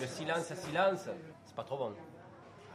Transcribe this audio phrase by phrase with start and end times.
[0.00, 1.08] Le silence à silence,
[1.44, 1.90] c'est pas trop bon.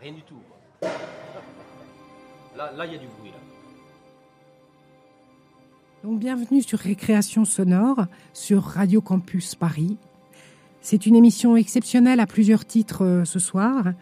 [0.01, 0.41] Rien du tout.
[0.81, 3.31] Là, là, il y a du bruit.
[3.31, 3.38] Là.
[6.04, 9.97] Donc, bienvenue sur Récréation sonore sur Radio Campus Paris.
[10.81, 13.94] C'est une émission exceptionnelle à plusieurs titres euh, ce soir.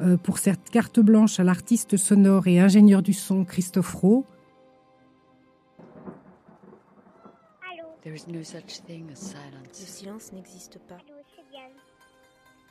[0.00, 4.24] Euh, pour cette carte blanche à l'artiste sonore et ingénieur du son Christophe Rowe.
[8.02, 9.80] There is no such thing as silence.
[9.80, 10.96] Le silence n'existe pas.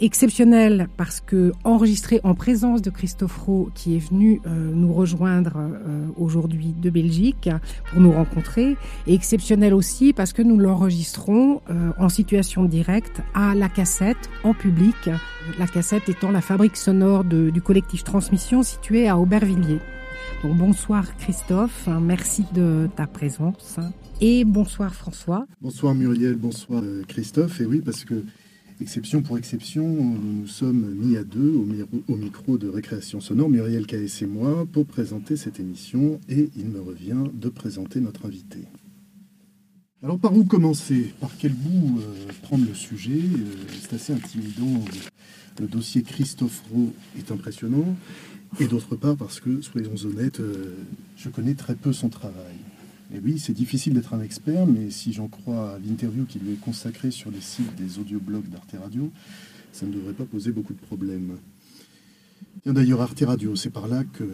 [0.00, 5.56] Exceptionnel parce que enregistré en présence de Christophe Rowe qui est venu euh, nous rejoindre
[5.56, 7.48] euh, aujourd'hui de Belgique
[7.90, 8.76] pour nous rencontrer.
[9.06, 14.54] Et exceptionnel aussi parce que nous l'enregistrons euh, en situation directe à la cassette en
[14.54, 15.10] public.
[15.58, 19.80] La cassette étant la fabrique sonore du collectif Transmission situé à Aubervilliers.
[20.42, 23.78] Donc bonsoir Christophe, merci de ta présence.
[24.20, 25.46] Et bonsoir François.
[25.60, 27.60] Bonsoir Muriel, bonsoir Christophe.
[27.60, 28.24] Et oui parce que
[28.78, 31.54] Exception pour exception, nous sommes mis à deux
[32.08, 34.20] au, micro de récréation sonore, Muriel K.S.
[34.20, 38.58] et moi, pour présenter cette émission et il me revient de présenter notre invité.
[40.02, 41.14] Alors par où commencer?
[41.20, 43.18] Par quel bout euh, prendre le sujet?
[43.18, 44.84] Euh, C'est assez intimidant.
[45.58, 47.96] Le dossier Christophe Rowe est impressionnant.
[48.60, 50.74] Et d'autre part parce que, soyons honnêtes, euh,
[51.16, 52.56] je connais très peu son travail.
[53.22, 56.60] Oui, c'est difficile d'être un expert, mais si j'en crois à l'interview qui lui est
[56.60, 59.10] consacrée sur les sites des audioblogs d'Arte Radio,
[59.72, 61.36] ça ne devrait pas poser beaucoup de problèmes.
[62.64, 64.24] D'ailleurs, Arte Radio, c'est par là que,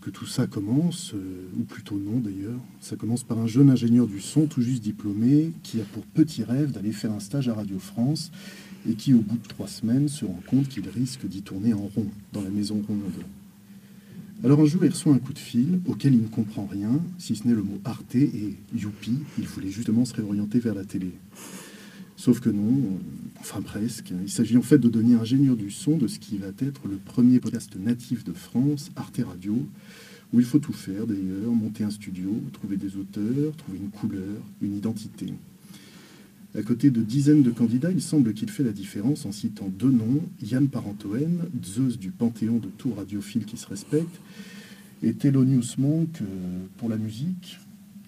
[0.00, 2.58] que, tout ça commence, euh, ou plutôt non d'ailleurs.
[2.80, 6.44] Ça commence par un jeune ingénieur du son tout juste diplômé qui a pour petit
[6.44, 8.30] rêve d'aller faire un stage à Radio France
[8.88, 11.90] et qui, au bout de trois semaines, se rend compte qu'il risque d'y tourner en
[11.94, 13.12] rond dans la maison ronde.
[14.44, 17.34] Alors un jour, il reçoit un coup de fil auquel il ne comprend rien, si
[17.34, 21.10] ce n'est le mot Arte et youpi, il voulait justement se réorienter vers la télé.
[22.16, 23.00] Sauf que non,
[23.40, 24.12] enfin presque.
[24.22, 26.98] Il s'agit en fait de devenir ingénieur du son de ce qui va être le
[26.98, 29.56] premier podcast natif de France, Arte Radio,
[30.32, 34.40] où il faut tout faire d'ailleurs, monter un studio, trouver des auteurs, trouver une couleur,
[34.62, 35.32] une identité.
[36.56, 39.90] À côté de dizaines de candidats, il semble qu'il fait la différence en citant deux
[39.90, 44.20] noms, Yann Parentoen, Zeus du panthéon de tout radiophile qui se respecte,
[45.02, 46.24] et Thelonious Monk euh,
[46.78, 47.58] pour la musique.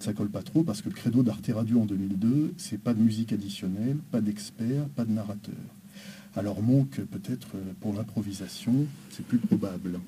[0.01, 3.03] Ça colle pas trop parce que le credo d'Arte Radio en 2002, c'est pas de
[3.03, 5.55] musique additionnelle, pas d'expert, pas de narrateur.
[6.35, 10.01] Alors Monk, peut-être euh, pour l'improvisation, c'est plus probable.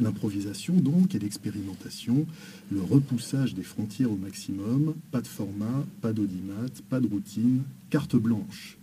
[0.00, 2.26] L'improvisation donc et l'expérimentation,
[2.70, 8.16] le repoussage des frontières au maximum, pas de format, pas d'audimat, pas de routine, carte
[8.16, 8.76] blanche.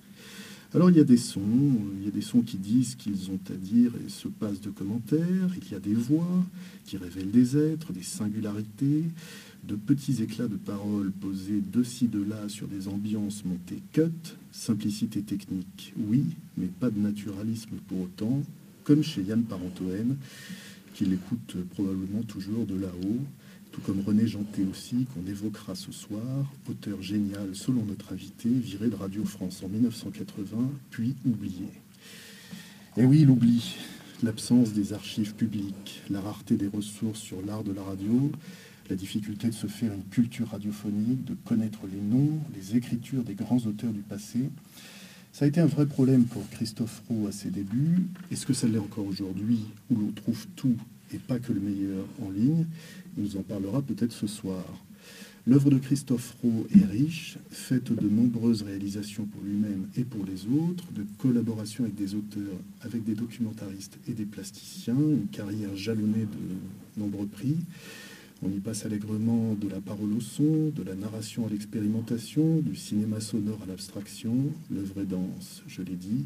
[0.74, 3.40] Alors il y a des sons, il y a des sons qui disent qu'ils ont
[3.52, 6.44] à dire et se passent de commentaires, il y a des voix
[6.86, 9.04] qui révèlent des êtres, des singularités,
[9.64, 14.36] de petits éclats de paroles posés de ci, de là sur des ambiances montées cut,
[14.52, 16.24] simplicité technique, oui,
[16.58, 18.42] mais pas de naturalisme pour autant,
[18.84, 20.18] comme chez Yann Parentoen,
[20.94, 23.20] qu'il écoute probablement toujours de là-haut,
[23.72, 28.90] tout comme René Janté aussi, qu'on évoquera ce soir, auteur génial selon notre invité, viré
[28.90, 31.68] de Radio France en 1980, puis oublié.
[32.98, 33.76] Et oui, l'oubli,
[34.22, 38.32] l'absence des archives publiques, la rareté des ressources sur l'art de la radio,
[38.90, 43.34] la difficulté de se faire une culture radiophonique, de connaître les noms, les écritures des
[43.34, 44.50] grands auteurs du passé,
[45.34, 48.04] ça a été un vrai problème pour Christophe Roux à ses débuts.
[48.32, 50.78] Est-ce que ça l'est encore aujourd'hui, où l'on trouve tout
[51.12, 52.68] et pas que le meilleur en ligne?
[53.18, 54.64] Il nous en parlera peut-être ce soir.
[55.48, 60.46] L'œuvre de Christophe Roux est riche, faite de nombreuses réalisations pour lui-même et pour les
[60.46, 66.28] autres, de collaborations avec des auteurs, avec des documentaristes et des plasticiens, une carrière jalonnée
[66.28, 67.58] de nombreux prix.
[68.46, 72.76] On y passe allègrement de la parole au son, de la narration à l'expérimentation, du
[72.76, 74.36] cinéma sonore à l'abstraction.
[74.70, 76.26] L'œuvre est dense, je l'ai dit.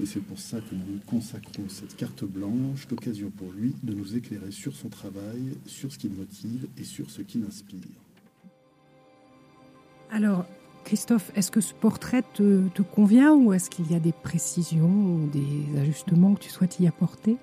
[0.00, 4.16] Et c'est pour ça que nous consacrons cette carte blanche, l'occasion pour lui de nous
[4.16, 7.78] éclairer sur son travail, sur ce qui le motive et sur ce qui l'inspire.
[10.10, 10.46] Alors,
[10.84, 15.80] Christophe, est-ce que ce portrait te, convient ou est-ce qu'il y a des précisions des
[15.80, 17.36] ajustements que tu souhaites y apporter?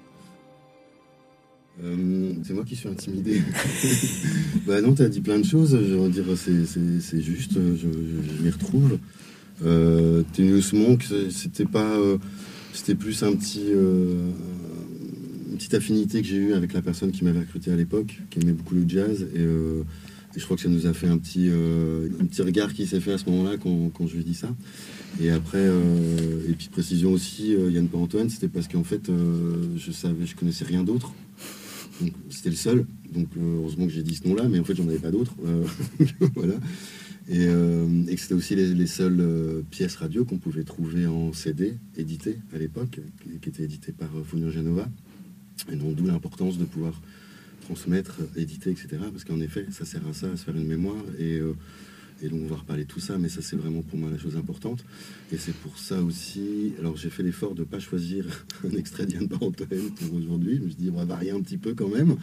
[1.84, 3.42] Euh, c'est moi qui suis intimidé.
[4.68, 5.72] bah non, tu as dit plein de choses.
[5.72, 8.98] Je veux dire, c'est juste, je, je m'y retrouve.
[9.66, 12.18] Euh, Tenius Monk, c'était pas, euh,
[12.74, 14.30] c'était plus un petit, euh,
[15.50, 18.40] une petite affinité que j'ai eue avec la personne qui m'avait recruté à l'époque, qui
[18.40, 19.28] aimait beaucoup le jazz.
[19.36, 19.84] Et, euh,
[20.36, 23.00] je crois que ça nous a fait un petit, euh, un petit regard qui s'est
[23.00, 24.50] fait à ce moment-là quand, je lui ai dit ça.
[25.22, 29.56] Et après, euh, et puis précision aussi, euh, Yann Antoine, c'était parce qu'en fait, euh,
[29.76, 31.14] je savais, je connaissais rien d'autre.
[32.30, 32.86] C'était le seul.
[33.14, 35.36] Donc euh, heureusement que j'ai dit ce nom-là, mais en fait j'en avais pas d'autres.
[35.46, 35.66] Euh,
[36.36, 36.56] voilà.
[37.28, 41.32] Et, euh, et que c'était aussi les, les seules pièces radio qu'on pouvait trouver en
[41.32, 44.90] CD, éditées à l'époque, qui, qui étaient éditées par euh, Fonio Genova.
[45.72, 47.00] Et donc d'où l'importance de pouvoir
[47.62, 48.98] transmettre, éditer, etc.
[49.12, 51.04] Parce qu'en effet, ça sert à ça, à se faire une mémoire.
[51.20, 51.40] Et,
[52.22, 54.18] et donc on va reparler de tout ça, mais ça c'est vraiment pour moi la
[54.18, 54.84] chose importante.
[55.32, 59.06] Et c'est pour ça aussi, alors j'ai fait l'effort de ne pas choisir un extrait
[59.06, 60.58] d'Yann Barantoine pour aujourd'hui.
[60.58, 62.16] Je me suis dit, on va varier un petit peu quand même,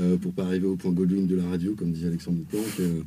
[0.00, 2.80] euh, pour pas arriver au point Godwin de la radio, comme disait Alexandre Duplanque.
[2.80, 3.02] Euh,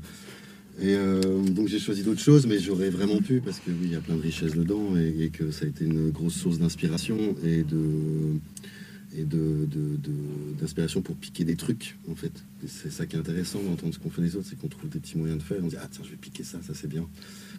[0.79, 3.91] et euh, donc j'ai choisi d'autres choses, mais j'aurais vraiment pu, parce que oui, il
[3.91, 6.59] y a plein de richesses dedans, et, et que ça a été une grosse source
[6.59, 8.39] d'inspiration et de
[9.15, 9.98] et de, de-
[10.59, 12.31] d'inspiration pour piquer des trucs, en fait.
[12.68, 15.00] C'est ça qui est intéressant d'entendre ce qu'on fait les autres, c'est qu'on trouve des
[15.00, 15.57] petits moyens de faire.
[15.63, 17.07] On dit, ah tiens, je vais piquer ça, ça c'est bien.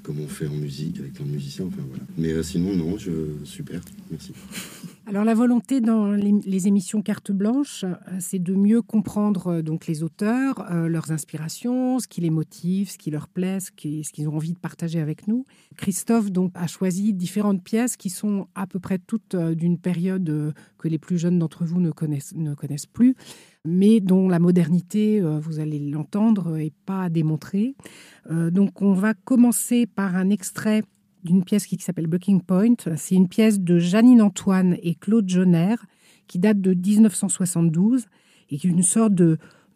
[0.03, 2.05] Comme on fait en musique, avec plein de musiciens, enfin voilà.
[2.17, 3.11] Mais euh, sinon, non, je,
[3.45, 3.81] super,
[4.11, 4.33] merci.
[5.09, 9.87] Alors la volonté dans les, émissions carte blanche, euh, c'est de mieux comprendre euh, donc
[9.87, 14.05] les auteurs, euh, leurs inspirations, ce qui les motive, ce qui leur plaît, ce qui-
[14.05, 15.47] ce qu'ils ont envie de partager avec nous.
[15.79, 20.89] Christophe donc a choisi différentes pièces qui sont à peu près toutes d'une période que
[20.89, 23.15] les plus jeunes d'entre vous ne connaissent, ne connaissent plus,
[23.65, 27.09] mais dont la modernité, vous allez l'entendre, est pas.
[28.31, 30.83] Euh, donc on va commencer par un extrait
[31.29, 32.75] d'une pièce qui s'appelle Breaking Point.
[32.97, 35.75] C'est une pièce de Janine Antoine et Claude Jonner
[36.27, 38.07] qui date de 1972
[38.51, 39.13] et qui est une sorte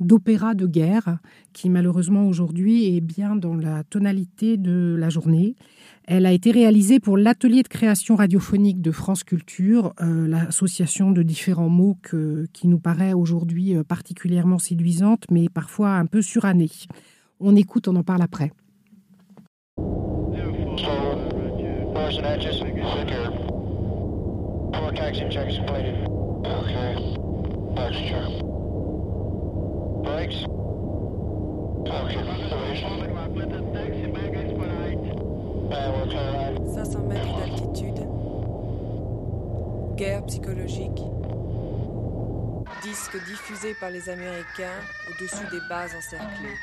[0.01, 1.19] d'opéra de guerre
[1.53, 5.55] qui malheureusement aujourd'hui est bien dans la tonalité de la journée.
[6.05, 11.23] Elle a été réalisée pour l'atelier de création radiophonique de France Culture, euh, l'association de
[11.23, 16.71] différents mots que- qui nous paraît aujourd'hui euh, particulièrement séduisante mais parfois un peu surannée.
[17.41, 18.51] On écoute, on en parle après.
[22.03, 23.31] Person Edges, secure.
[24.75, 25.95] Four taxi checks completed.
[26.45, 26.95] Okay.
[27.77, 28.25] Passenger.
[30.03, 30.43] Brakes.
[31.87, 32.19] Okay.
[35.71, 36.59] Out.
[36.75, 38.01] 500 mètres d'altitude.
[39.97, 41.03] Guerre psychologique.
[42.83, 46.59] Disque diffusé par les Américains au-dessus des bases encerclées.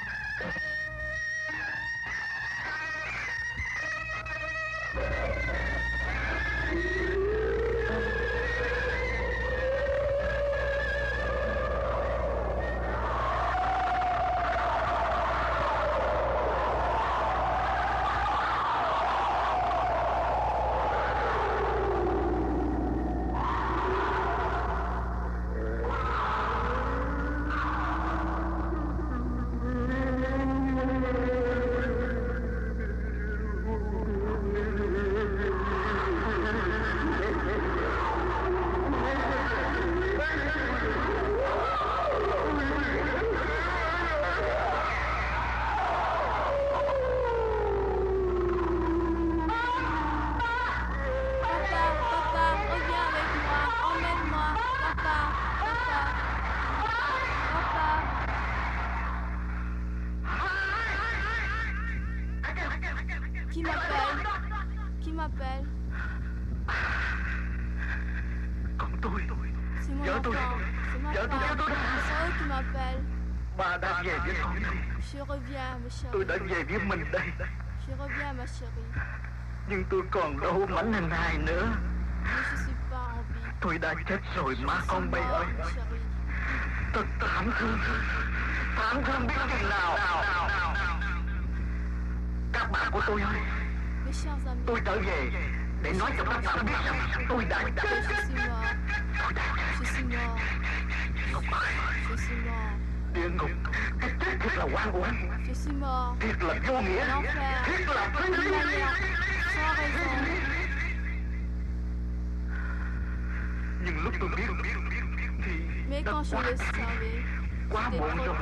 [71.01, 73.01] Viens, viens, viens qui m'appelle.
[73.57, 74.55] Bà đang về với con.
[75.13, 76.11] Je reviens, ma chérie.
[76.11, 77.27] Tôi đã về với mình đây.
[77.87, 79.03] Je reviens, ma chérie.
[79.69, 81.67] Nhưng tôi còn đâu mạnh hình hài nữa.
[83.61, 85.45] Tôi đã chết rồi má con bay ơi.
[86.93, 87.79] Thật thảm thương.
[88.75, 89.97] Thảm thương biết chừng nào.
[92.53, 93.39] Các bạn của tôi ơi.
[94.67, 95.31] Tôi trở về
[95.83, 98.03] để nói cho các bạn biết rằng tôi đã chết.
[99.19, 100.03] Tôi đã chết
[101.33, 101.43] ngục
[103.13, 103.49] địa ngục
[104.01, 105.43] cái chết thiệt là quan của anh.
[106.19, 107.05] Thiệt là vô nghĩa.
[107.65, 108.49] Thiệt là phi lý
[113.85, 114.43] nhưng lúc tôi biết
[115.45, 116.43] thì đã quá
[117.69, 118.35] quá muộn rồi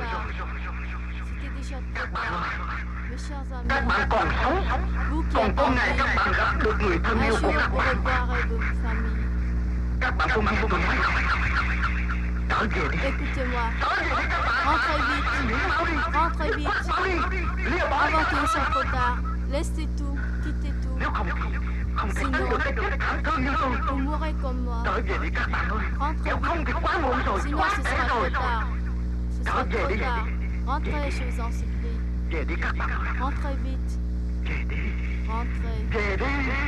[1.94, 2.42] các bạn
[3.68, 4.64] các bạn còn sống.
[5.34, 7.96] Còn có ngày các bạn gặp được người thân yêu của các bạn?
[10.00, 10.96] các bạn không mang tôi nói
[12.48, 13.70] Écoutez-moi.
[14.64, 15.30] Rentrez vite.
[16.14, 16.68] Rentrez vite.
[17.90, 19.18] Avant qu'il soit trop tard.
[19.50, 20.16] Laissez tout.
[20.42, 20.98] Quittez tout.
[22.16, 22.38] Sinon,
[23.88, 24.82] vous mourrez comme moi.
[24.86, 25.38] Rentrez vite.
[27.42, 28.66] Sinon, ce sera trop tard.
[30.66, 31.98] Rentrez, je vous en supplie.
[33.20, 33.98] Rentrez vite.
[35.28, 35.78] Rentrez.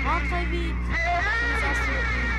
[0.06, 0.74] Rentrez vite.
[0.86, 0.96] Je
[1.46, 2.29] vous en supplie.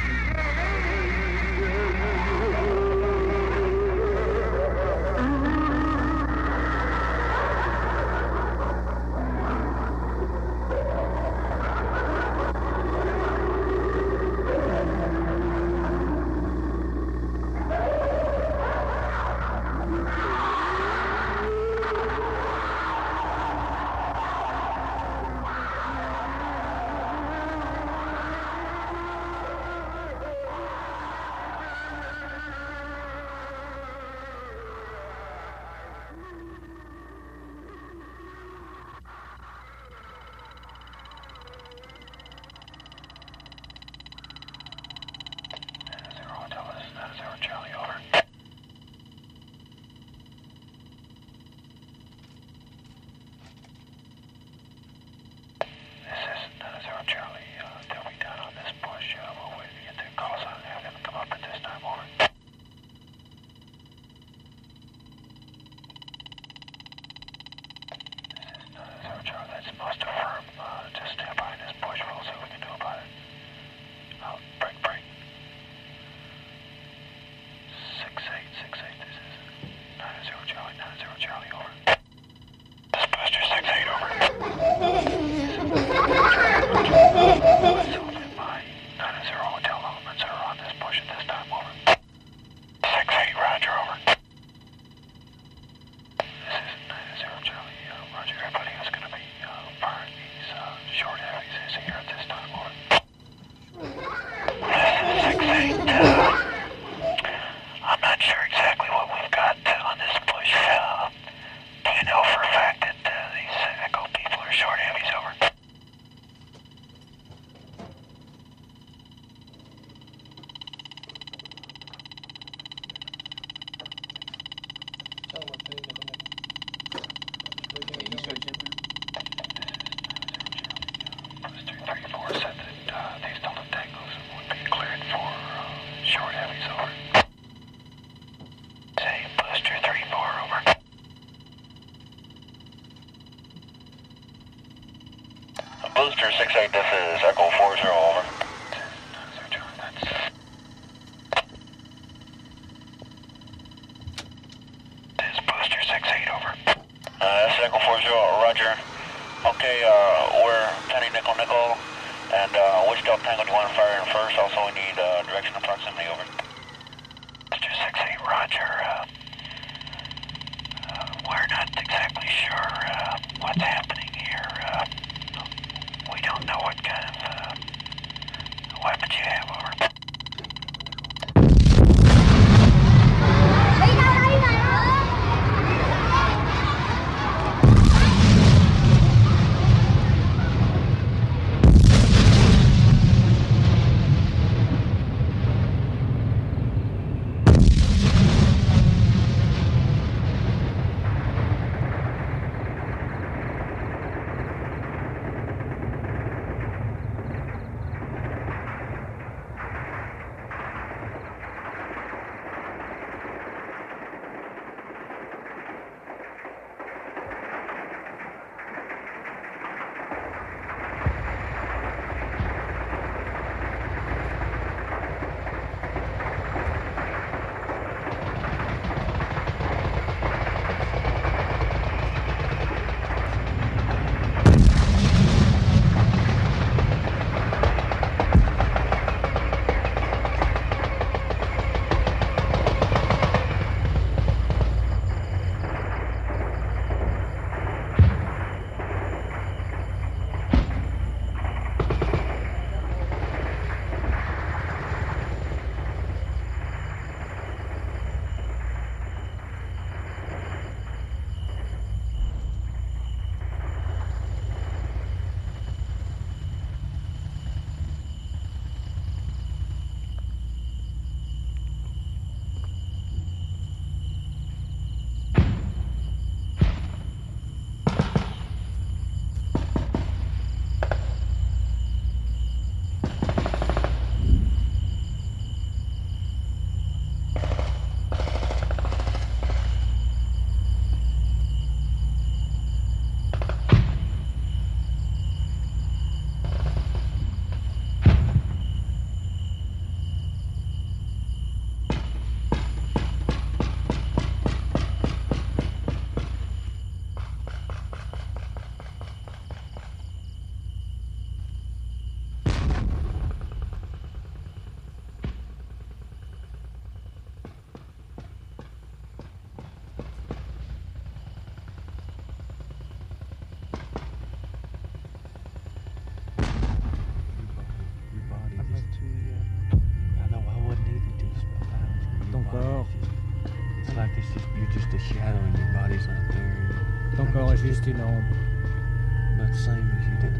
[339.54, 340.32] Same as you did.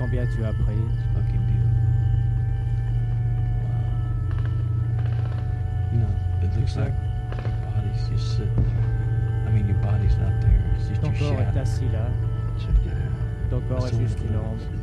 [0.00, 1.84] Combien tu as pris It's fucking beautiful.
[3.64, 3.92] Wow.
[5.92, 6.94] You know, it looks like
[7.44, 9.46] your body's just sitting there.
[9.46, 10.62] I mean, your body's not there.
[10.76, 11.60] It's just Ton your corps est shadow.
[11.60, 12.08] assis là.
[12.58, 13.50] Check it out.
[13.50, 14.79] Ton corps est juste une ombre.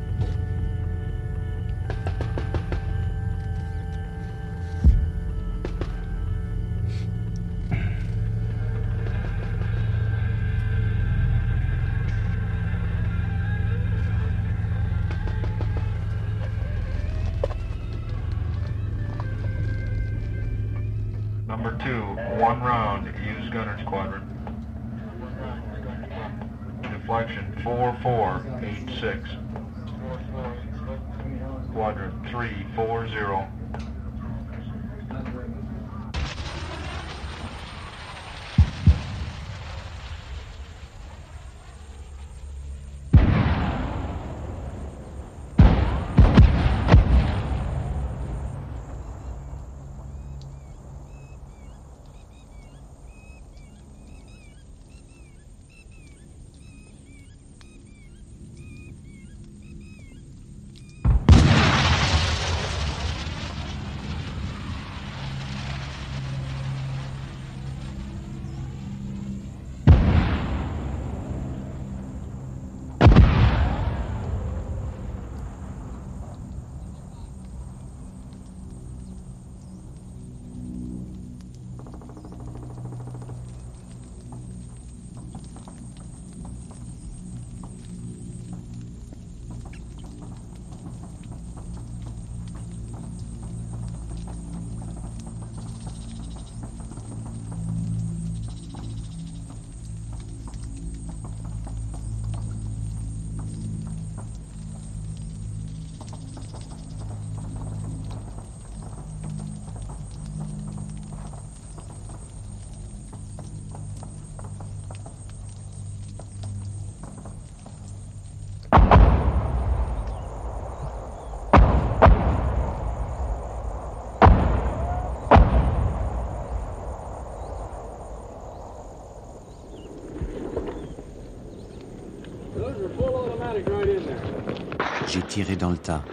[135.43, 136.04] Dans le tas.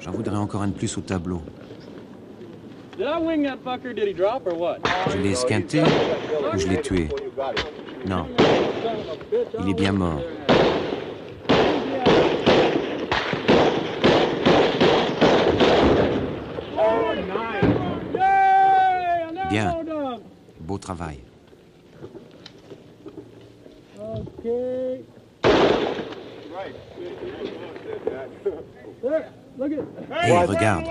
[0.00, 1.40] J'en voudrais encore un de plus au tableau.
[2.98, 3.04] Je
[5.18, 7.08] l'ai esquinté ou je l'ai tué?
[8.06, 8.26] Non.
[9.60, 10.20] Il est bien mort.
[19.50, 19.76] Bien.
[20.60, 21.18] Beau travail.
[23.98, 25.00] Okay.
[29.02, 29.24] There,
[29.58, 30.84] look at Hé, regarde.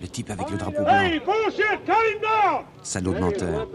[0.00, 2.64] Le type avec le drapeau blanc.
[2.82, 3.66] Salaud de menteur.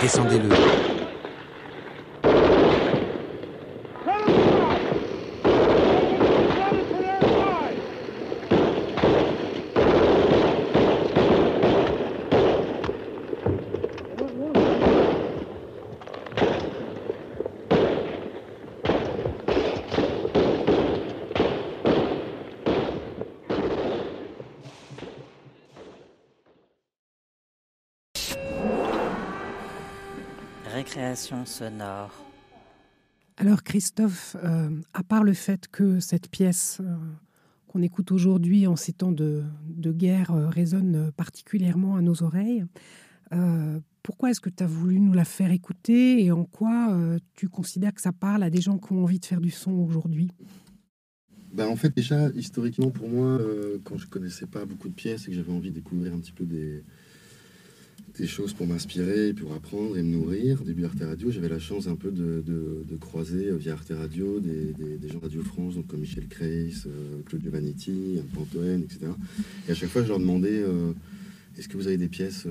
[0.00, 0.95] Descendez-le.
[30.86, 32.14] Récréation sonore.
[33.38, 36.94] Alors Christophe, euh, à part le fait que cette pièce euh,
[37.66, 42.64] qu'on écoute aujourd'hui en ces temps de, de guerre euh, résonne particulièrement à nos oreilles,
[43.32, 47.18] euh, pourquoi est-ce que tu as voulu nous la faire écouter et en quoi euh,
[47.34, 49.72] tu considères que ça parle à des gens qui ont envie de faire du son
[49.72, 50.30] aujourd'hui?
[51.52, 55.24] Ben, en fait, déjà, historiquement, pour moi, euh, quand je connaissais pas beaucoup de pièces
[55.24, 56.84] et que j'avais envie de découvrir un petit peu des,
[58.18, 61.86] des choses pour m'inspirer, pour apprendre et me nourrir, début Arte Radio, j'avais la chance
[61.86, 65.74] un peu de, de- croiser euh, via Arte Radio des, des- gens de Radio France,
[65.74, 69.00] donc comme Michel Kreis, euh, Claude Giovannitti, Anne Pantoen, etc.
[69.68, 70.92] Et à chaque fois, je leur demandais euh,
[71.58, 72.46] est-ce que vous avez des pièces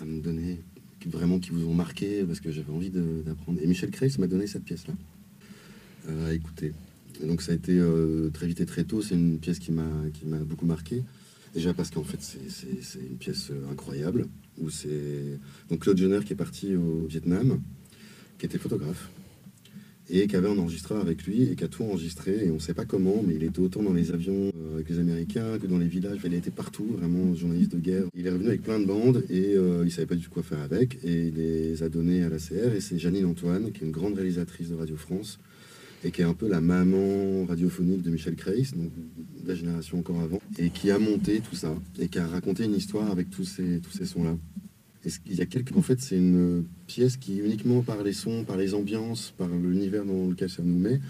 [0.00, 0.60] à me donner
[1.06, 3.58] vraiment qui vous ont marqué parce que j'avais envie d'apprendre.
[3.62, 4.94] Et Michel Kreis m'a donné cette pièce-là
[6.26, 6.72] à écouter.
[7.22, 7.78] Et donc ça a été
[8.32, 9.02] très vite et très tôt.
[9.02, 9.84] C'est une pièce qui m'a
[10.46, 11.02] beaucoup marqué.
[11.52, 14.26] Déjà parce qu'en fait c'est- une pièce incroyable.
[14.60, 15.38] Où c'est
[15.68, 17.60] donc Claude Jenner qui est parti au Vietnam,
[18.38, 19.10] qui était photographe
[20.10, 22.46] et qui avait un enregistreur avec lui et qui a tout enregistré.
[22.46, 24.88] Et on ne sait pas comment, mais il était autant dans les avions euh, avec
[24.90, 26.18] les Américains que dans les villages.
[26.24, 28.04] Il était partout, vraiment journaliste de guerre.
[28.14, 30.42] Il est revenu avec plein de bandes et euh, il savait pas du tout quoi
[30.42, 30.98] faire avec.
[31.04, 32.74] Et il les a donnés à la CR.
[32.74, 35.38] Et c'est Janine Antoine, qui est une grande réalisatrice de Radio France
[36.04, 38.90] et qui est un peu la maman radiophonique de Michel Kreis, donc
[39.42, 42.64] de la génération encore avant, et qui a monté tout ça et qui a raconté
[42.64, 44.36] une histoire avec tous ces, tous ces sons-là.
[45.26, 45.76] Il y a quelques...
[45.76, 50.04] En fait, c'est une pièce qui, uniquement par les sons, par les ambiances, par l'univers
[50.04, 51.00] dans lequel ça nous met,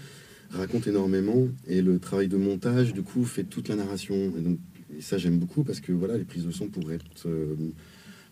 [0.49, 1.47] raconte énormément.
[1.67, 4.15] Et le travail de montage, du coup, fait toute la narration.
[4.15, 4.59] Et, donc,
[4.99, 7.55] ça, j'aime beaucoup parce que voilà, les prises de son pourraient euh,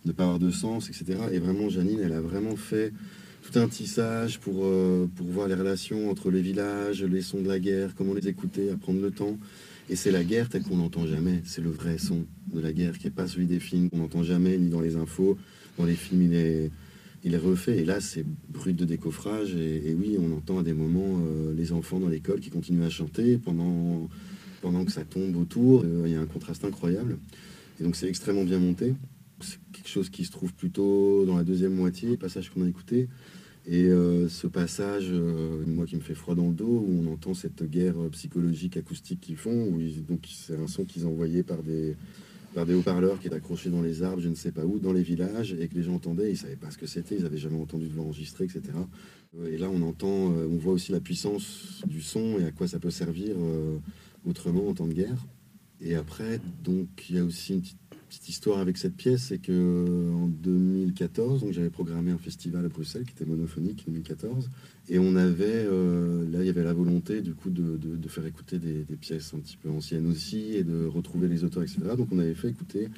[0.03, 1.17] ne pas avoir de sens, etc.
[1.31, 2.91] Et vraiment, Janine, elle a vraiment fait
[3.43, 7.47] tout un tissage pour, euh, pour voir les relations entre les villages, les sons de
[7.47, 9.37] la guerre, comment les écouter, à prendre le temps.
[9.89, 11.41] Et c'est la guerre telle qu'on n'entend jamais.
[11.43, 14.23] C'est le vrai son de la guerre qui n'est pas celui des films qu'on n'entend
[14.23, 15.37] jamais, ni dans les infos.
[15.77, 16.71] Dans les films, il est,
[17.25, 17.79] il est refait.
[17.79, 19.53] Et là, c'est brut de décoffrage.
[19.55, 22.89] Et, oui, on entend à des moments euh, les enfants dans l'école qui continuent à
[22.89, 24.09] chanter pendant,
[24.61, 25.81] pendant que ça tombe autour.
[25.83, 27.17] Euh, il y a un contraste incroyable.
[27.81, 28.93] Et donc, c'est extrêmement bien monté.
[29.43, 33.07] C'est quelque chose qui se trouve plutôt dans la deuxième moitié, passage qu'on a écouté.
[33.65, 37.13] Et euh, ce passage, euh, moi qui me fait froid dans le dos, où on
[37.13, 41.63] entend cette guerre psychologique acoustique qu'ils font, où donc c'est un son qu'ils envoyaient par
[41.63, 41.95] des,
[42.53, 44.91] par des haut-parleurs qui étaient accrochés dans les arbres, je ne sais pas où, dans
[44.91, 47.23] les villages, et que les gens entendaient, ils ne savaient pas ce que c'était, ils
[47.23, 48.61] n'avaient jamais entendu de voix enregistrée, etc.
[49.45, 52.67] Et là, on entend, euh, on voit aussi la puissance du son et à quoi
[52.67, 53.37] ça peut servir
[54.25, 55.25] autrement en temps de guerre.
[55.79, 57.82] Et après, donc, il y a aussi une petite
[58.13, 62.69] petite histoire avec cette pièce, c'est que en 2014, donc j'avais programmé un festival à
[62.69, 64.51] Bruxelles qui était monophonique 2014,
[64.89, 68.59] et on avait euh, là il y avait la volonté du coup de, faire écouter
[68.59, 71.79] des, pièces un petit peu anciennes aussi et de retrouver les auteurs, etc.
[71.97, 72.89] Donc on avait fait écouter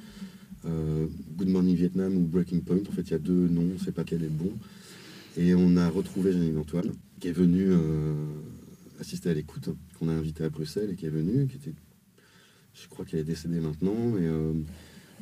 [0.65, 2.81] euh, Good Morning Vietnam ou Breaking Point.
[2.89, 4.51] En fait, il y a deux noms, on sait pas quel est bon.
[5.37, 8.13] Et on a retrouvé Janine Antoine qui est venue euh,
[8.99, 11.73] assister à l'écoute, qu'on a invité à Bruxelles et qui est venue, qui était
[12.73, 14.17] je crois qu'elle est décédée maintenant,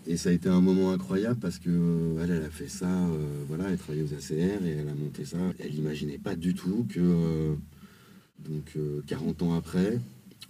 [0.05, 3.69] et ça a été un moment incroyable parce que elle, a fait ça, euh, voilà,
[3.69, 5.37] elle travaillait aux ACR et elle a monté ça.
[5.59, 7.53] Elle n'imaginait pas du tout que, euh,
[8.39, 9.99] donc 40 euh, ans après,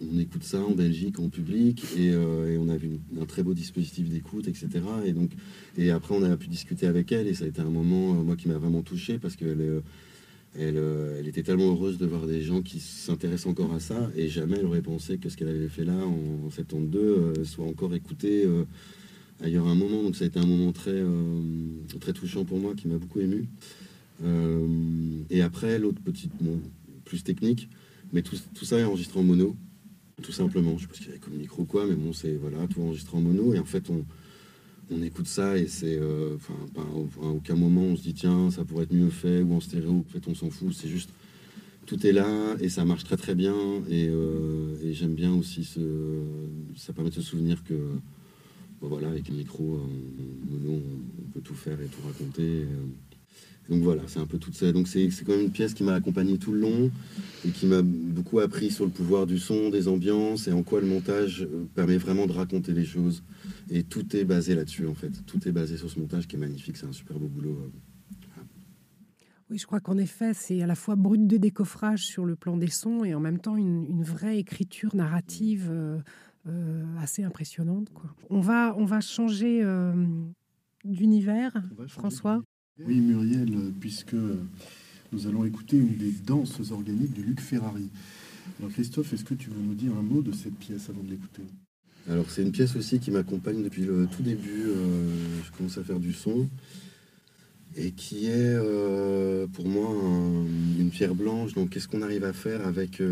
[0.00, 4.08] on écoute ça en Belgique en public et, on a vu un très beau dispositif
[4.08, 4.68] d'écoute, etc.
[5.04, 5.30] Et donc,
[5.78, 8.36] et après on a pu discuter avec elle et ça a été un moment moi
[8.36, 9.82] qui m'a vraiment touché parce qu'elle
[10.56, 10.76] elle,
[11.18, 14.56] elle, était tellement heureuse de voir des gens qui s'intéressent encore à ça et jamais
[14.58, 18.46] elle aurait pensé que ce qu'elle avait fait là en, en 72 soit encore écouté
[19.42, 20.02] ailleurs un moment.
[20.02, 21.40] Donc ça a été un moment très, euh,
[22.00, 23.46] très touchant pour moi, qui m'a beaucoup ému.
[24.24, 24.66] Euh,
[25.30, 26.32] et après, l'autre petite,
[27.04, 27.68] plus technique,
[28.12, 29.56] mais tout, tout, ça est enregistré en mono,
[30.22, 30.76] tout simplement.
[30.78, 33.16] Je sais pas qu'il y avait comme micro quoi, mais bon, c'est voilà, tout enregistré
[33.16, 33.54] en mono.
[33.54, 34.04] Et en fait, on,
[34.90, 36.54] on écoute ça et c'est, euh, enfin,
[37.22, 40.04] à aucun moment on se dit tiens, ça pourrait être mieux fait ou en stéréo.
[40.06, 40.72] En fait, on s'en fout.
[40.72, 41.10] C'est juste
[41.86, 43.56] tout est là et ça marche très très bien.
[43.90, 44.04] Et,
[44.82, 45.80] et j'aime bien aussi ce,
[46.76, 47.74] ça permet de se souvenir que
[48.88, 52.62] voilà, avec le micro, euh, on, peut tout faire et tout raconter.
[52.62, 52.86] Euh.
[53.68, 54.70] Donc voilà, c'est un peu tout ça.
[54.72, 56.90] Donc c'est quand même une pièce qui m'a accompagné tout le long
[57.46, 60.80] et qui m'a beaucoup appris sur le pouvoir du son, des ambiances et en quoi
[60.80, 63.22] le montage euh, permet vraiment de raconter les choses.
[63.70, 65.12] Et tout est basé là-dessus en fait.
[65.26, 66.76] Tout est basé sur ce montage qui est magnifique.
[66.76, 67.58] C'est un super beau boulot.
[69.50, 72.56] Oui, je crois qu'en effet, c'est à la fois brut de décoffrage sur le plan
[72.56, 75.70] des sons et en même temps une, vraie écriture narrative.
[77.00, 77.88] Assez impressionnante.
[77.92, 78.14] Quoi.
[78.30, 79.92] On, va, on va changer euh,
[80.84, 81.52] d'univers,
[81.86, 82.42] François?
[82.78, 84.16] Oui, Muriel, puisque
[85.12, 87.88] nous allons écouter une des danses organiques de Luc Ferrari.
[88.58, 91.10] Alors Christophe, est-ce que tu veux nous dire un mot de cette pièce avant de
[91.10, 91.42] l'écouter?
[92.10, 94.64] Alors c'est une pièce aussi qui m'accompagne depuis le tout début.
[94.66, 95.08] Euh,
[95.44, 96.48] je commence à faire du son
[97.76, 98.56] et qui est
[99.52, 99.88] pour moi
[100.78, 101.54] une pierre blanche.
[101.54, 103.02] Donc qu'est-ce qu'on arrive à faire avec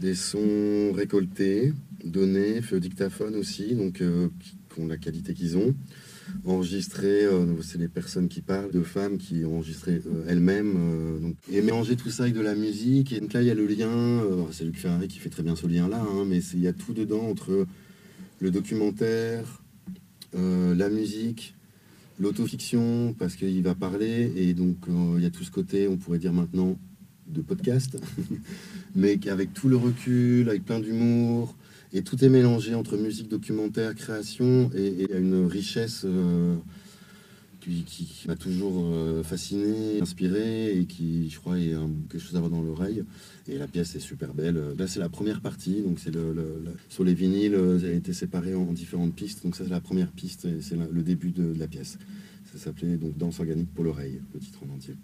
[0.00, 1.72] des sons récoltés,
[2.04, 5.74] donnés, faits au dictaphone aussi, donc euh, qui ont la qualité qu'ils ont.
[6.44, 11.34] Enregistrés, euh, c'est les personnes qui parlent, de femmes qui ont enregistré euh, elles-mêmes.
[11.52, 13.12] et mélanger tout ça avec de la musique.
[13.12, 15.56] Et donc là, il y a le lien, c'est Luc Ferrari qui fait très bien
[15.56, 17.66] ce lien-là, hein, mais il y a tout dedans entre
[18.40, 19.62] le documentaire,
[20.32, 21.54] la musique,
[22.18, 24.76] l'autofiction, parce qu'il va parler, et donc
[25.16, 26.76] il y a tout ce côté, on pourrait dire maintenant,
[27.28, 27.96] de podcast,
[28.96, 31.54] mais avec tout le recul, avec plein d'humour,
[31.94, 36.56] et tout est mélangé entre musique, documentaire, création, et, une richesse euh,
[37.60, 41.72] qui, m'a toujours euh, fasciné, inspiré, et qui, je crois, est
[42.10, 43.04] quelque chose à avoir dans l'oreille.
[43.46, 44.60] Et la pièce est super belle.
[44.76, 46.34] Là, c'est la première partie, donc c'est le,
[46.88, 50.10] sur les vinyles, ça a été séparé en, différentes pistes, donc ça c'est la première
[50.10, 51.98] piste, et c'est le début de, de la pièce.
[52.52, 54.94] Ça s'appelait donc Danse organique pour l'oreille, le titre en entier.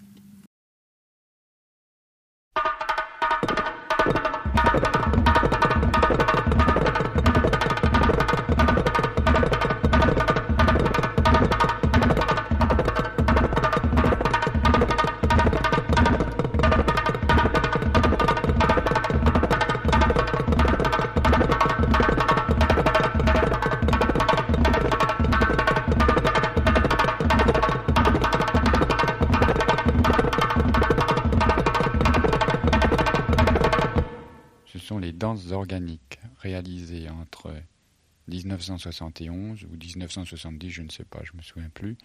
[38.30, 41.96] 1971 ou 1970, je ne sais pas, je me souviens plus,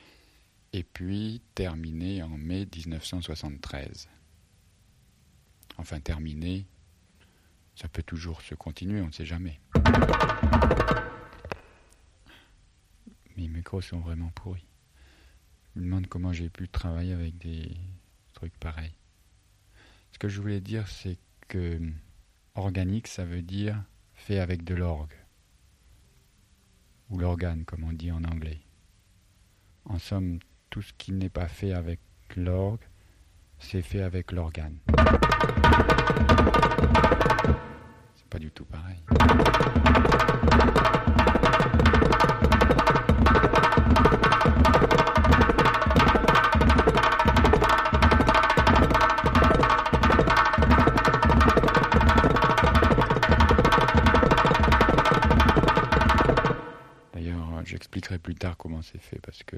[0.74, 4.10] et puis terminées en mai 1973.
[5.78, 6.66] Enfin, terminées,
[7.76, 9.60] ça peut toujours se continuer, on ne sait jamais.
[13.38, 14.66] Mes micros sont vraiment pourris.
[15.76, 17.78] Je me demande comment j'ai pu travailler avec des
[18.34, 18.96] trucs pareils.
[20.14, 21.18] Ce que je voulais dire, c'est
[21.50, 21.82] que
[22.56, 23.84] organique, ça veut dire
[24.14, 25.14] fait avec de l'orgue.
[27.10, 28.62] Ou l'organe, comme on dit en anglais.
[29.86, 30.40] En somme,
[30.70, 32.00] tout ce qui n'est pas fait avec
[32.36, 32.82] l'orgue,
[33.60, 34.78] c'est fait avec l'organe.
[38.16, 38.98] C'est pas du tout pareil.
[58.92, 59.58] C'est fait parce que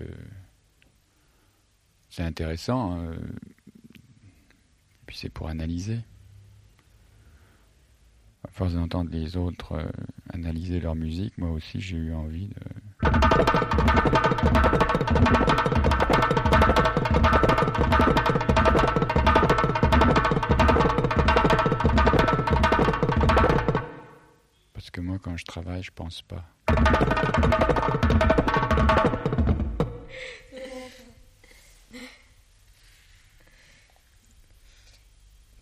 [2.09, 2.97] c'est intéressant.
[2.99, 5.99] Euh, et puis c'est pour analyser.
[8.43, 9.85] À force d'entendre les autres euh,
[10.29, 12.55] analyser leur musique, moi aussi j'ai eu envie de.
[24.73, 26.45] Parce que moi quand je travaille, je pense pas.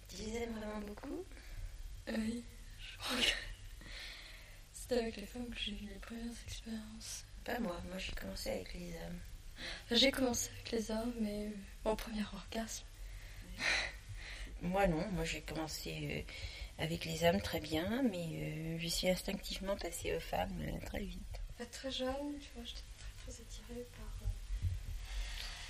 [0.08, 1.26] Tu les aimes vraiment beaucoup
[2.08, 2.44] Oui,
[2.80, 3.24] je crois que
[4.74, 5.58] c'était avec les femmes que
[7.44, 9.20] Pas moi, moi j'ai commencé avec les hommes.
[9.92, 11.52] J'ai commencé avec les hommes, mais
[11.84, 12.86] mon premier orgasme.
[14.62, 16.26] Moi non, moi j'ai commencé
[16.80, 20.86] euh, avec les hommes très bien, mais euh, je suis instinctivement passée aux femmes euh,
[20.86, 21.42] très vite.
[21.72, 24.30] très jeune, tu vois, j'étais très très attirée par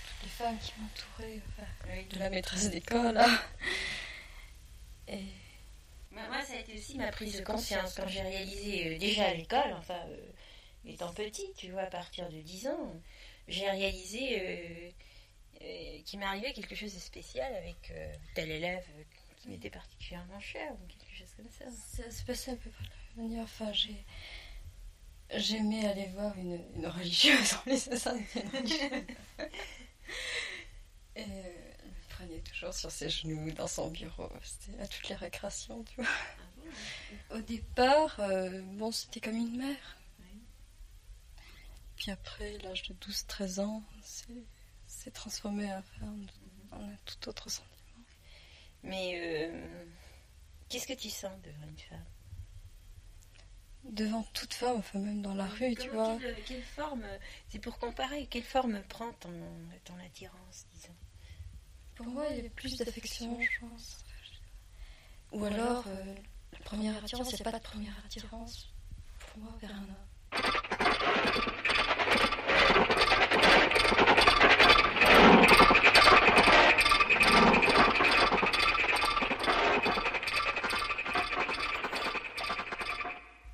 [0.07, 3.17] toutes les femmes qui m'entouraient, enfin, de la maîtresse d'école.
[3.17, 3.39] Hein.
[5.07, 5.25] Et
[6.11, 9.73] moi, ça a été aussi ma prise de conscience quand j'ai réalisé déjà à l'école,
[9.77, 9.99] enfin,
[10.87, 12.93] étant petit, tu vois, à partir de 10 ans,
[13.47, 14.93] j'ai réalisé
[16.05, 17.93] qu'il m'arrivait quelque chose de spécial avec
[18.35, 18.85] tel élève
[19.45, 21.65] qui m'était particulièrement cher ou quelque chose comme ça.
[21.71, 23.43] Ça se passait un peu près de la même manière.
[23.43, 24.03] Enfin, j'ai.
[25.33, 28.07] J'aimais aller voir une, une religieuse, une religieuse.
[31.15, 31.25] Et euh,
[31.83, 34.29] elle me prenait toujours sur ses genoux dans son bureau.
[34.43, 36.09] C'était à toutes les récréations, tu vois.
[37.37, 39.97] Au départ, euh, bon, c'était comme une mère.
[42.05, 43.83] Puis après, l'âge de 12-13 ans,
[44.85, 46.07] c'est transformé à faire
[46.71, 48.03] en un tout autre sentiment.
[48.83, 49.85] Mais euh,
[50.69, 52.05] qu'est-ce que tu sens devant une femme?
[53.85, 56.15] Devant toute femme, enfin même dans la rue, tu vois.
[56.21, 57.07] Quelle, quelle forme,
[57.49, 59.33] c'est pour comparer, quelle forme prend ton,
[59.83, 60.95] ton attirance, disons?
[61.95, 64.05] Pour moi, il y a plus d'affection, je pense.
[65.31, 66.15] Ou alors, euh,
[66.53, 68.69] la première attirance, il n'y a pas de première attirance
[69.17, 70.05] pour moi vers un homme.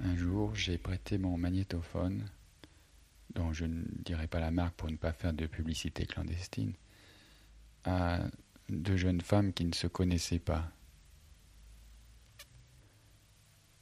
[0.04, 2.30] Un jour, j'ai prêté mon magnétophone,
[3.34, 6.74] dont je ne dirai pas la marque pour ne pas faire de publicité clandestine,
[7.84, 8.20] à
[8.70, 10.72] deux jeunes femmes qui ne se connaissaient pas.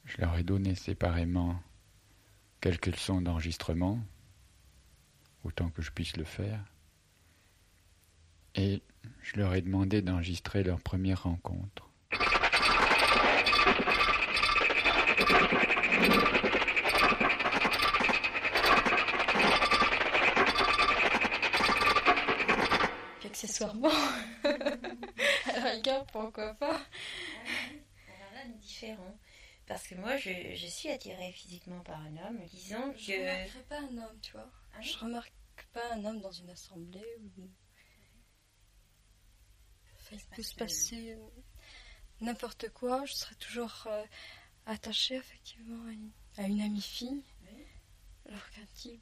[0.05, 1.61] Je leur ai donné séparément
[2.61, 3.99] quelques leçons d'enregistrement,
[5.43, 6.63] autant que je puisse le faire,
[8.55, 8.81] et
[9.21, 11.89] je leur ai demandé d'enregistrer leur première rencontre.
[23.39, 23.89] Puis accessoirement,
[25.45, 26.81] à rigueur, pourquoi pas?
[26.83, 29.17] Alors là, différent.
[29.67, 32.97] Parce que moi, je, je suis attirée physiquement par un homme, disons que...
[32.97, 34.51] Je remarquerais pas un homme, tu vois.
[34.81, 35.33] je remarque
[35.73, 37.05] pas un homme dans une assemblée
[37.37, 37.49] où...
[39.95, 41.27] Enfin, il peut se passer euh,
[42.21, 43.05] n'importe quoi.
[43.05, 44.03] Je serais toujours euh,
[44.65, 47.21] attachée, effectivement, à une, à une amie fille.
[48.27, 49.01] Alors qu'un type...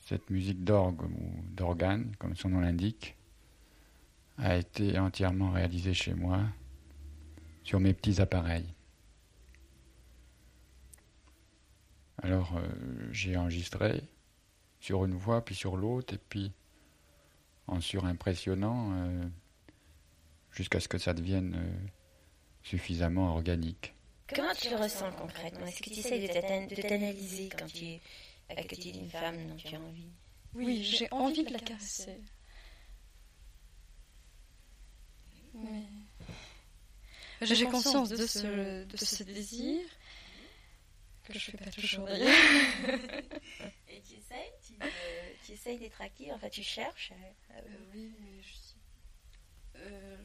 [0.00, 3.17] Cette musique d'orgue ou d'organe, comme son nom l'indique,
[4.38, 6.40] a été entièrement réalisée chez moi
[7.64, 8.74] sur mes petits appareils.
[12.22, 12.68] Alors euh,
[13.12, 14.02] j'ai enregistré
[14.80, 16.52] sur une voix, puis sur l'autre, et puis
[17.66, 19.24] en surimpressionnant euh,
[20.52, 21.86] jusqu'à ce que ça devienne euh,
[22.62, 23.94] suffisamment organique.
[24.34, 25.66] Comment tu le ressens concrètement?
[25.66, 28.00] Est-ce que tu essayes de t'analyser quand tu es
[28.50, 30.10] à côté d'une femme dont tu as envie?
[30.54, 32.20] Oui, j'ai envie de la caresser.
[35.64, 35.84] Mais...
[37.42, 39.82] J'ai conscience de ce, de ce désir
[41.24, 42.28] que je fais pas toujours d'ailleurs.
[43.88, 44.86] Et tu essayes tu, euh,
[45.44, 47.12] tu essayes d'être active, enfin tu cherches
[47.52, 47.60] euh,
[47.92, 50.16] Oui, mais je euh,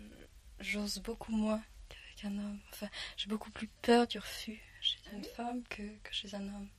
[0.59, 2.59] j'ose beaucoup moins qu'avec un homme.
[2.71, 6.69] Enfin, j'ai beaucoup plus peur du refus chez une femme que, que chez un homme.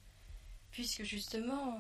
[0.71, 1.79] Puisque justement...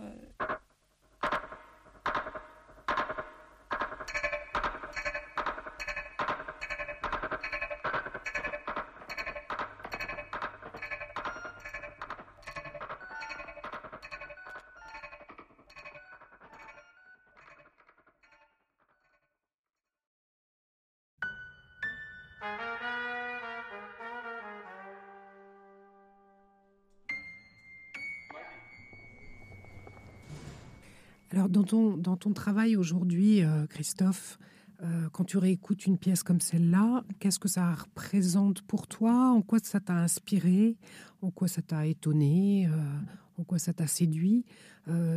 [31.34, 34.38] Alors, dans ton, dans ton travail aujourd'hui, euh, Christophe,
[34.84, 39.32] euh, quand tu réécoutes une pièce comme celle-là, qu'est-ce que ça représente pour toi?
[39.32, 40.76] En quoi ça t'a inspiré?
[41.22, 42.68] En quoi ça t'a étonné?
[42.68, 42.76] Euh,
[43.36, 44.44] En quoi ça t'a séduit?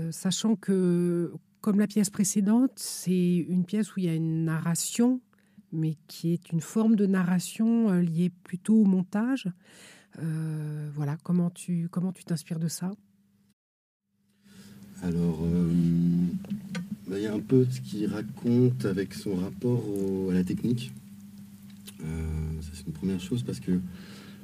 [0.09, 5.21] Sachant que, comme la pièce précédente, c'est une pièce où il y a une narration,
[5.71, 9.47] mais qui est une forme de narration liée plutôt au montage.
[10.95, 12.89] voilà, comment tu comment tu t'inspires de ça?
[15.03, 15.71] Alors, euh,
[17.07, 19.83] bah, il y a un peu ce qu'il raconte avec son rapport
[20.31, 20.91] à la technique.
[22.03, 22.05] Euh,
[22.73, 23.79] c'est une première chose parce que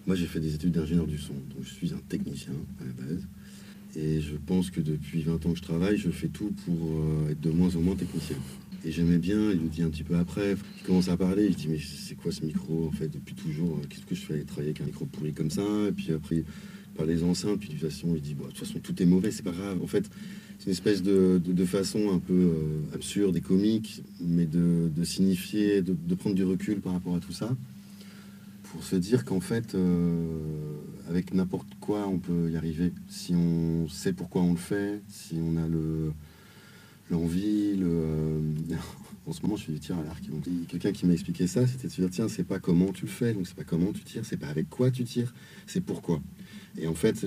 [0.06, 2.92] moi, j'ai fait des études d'ingénieur du son, donc je suis un technicien à la
[2.92, 3.24] base.
[3.96, 7.32] Et je pense que depuis 20 ans que je travaille, je fais tout pour euh,
[7.32, 8.38] être de moins en moins technicien.
[8.86, 11.56] Et j'aimais bien, il me dit un petit peu après, il commence à parler, il
[11.56, 14.72] dit mais c'est quoi ce micro en fait depuis toujours Qu'est-ce que je fais travailler
[14.72, 15.64] avec un micro pourri comme ça?
[15.88, 16.44] Et puis après,
[16.96, 19.32] par les enceintes, puis de toute façon, il dit de toute façon tout est mauvais,
[19.32, 19.82] c'est pas grave.
[19.82, 20.10] En fait,
[20.64, 26.16] c'est une espèce de, façon un peu euh, absurde et comique, mais de, signifier, de,
[26.16, 27.50] prendre du recul par rapport à tout ça,
[28.72, 30.38] pour se dire qu'en fait, euh,
[31.10, 32.94] avec n'importe quoi, on peut y arriver.
[33.10, 36.14] Si on sait pourquoi on le fait, si on a le
[37.12, 37.86] l'envie, le...
[37.86, 38.40] Euh,
[39.26, 40.24] en ce moment, je du tir à l'arc.
[40.68, 43.12] Quelqu'un qui m'a expliqué ça, c'était de se dire, tiens, c'est pas comment tu le
[43.12, 45.34] fais, donc c'est pas comment tu tires, c'est pas avec quoi tu tires,
[45.66, 46.22] c'est pourquoi.
[46.78, 47.26] Et en fait,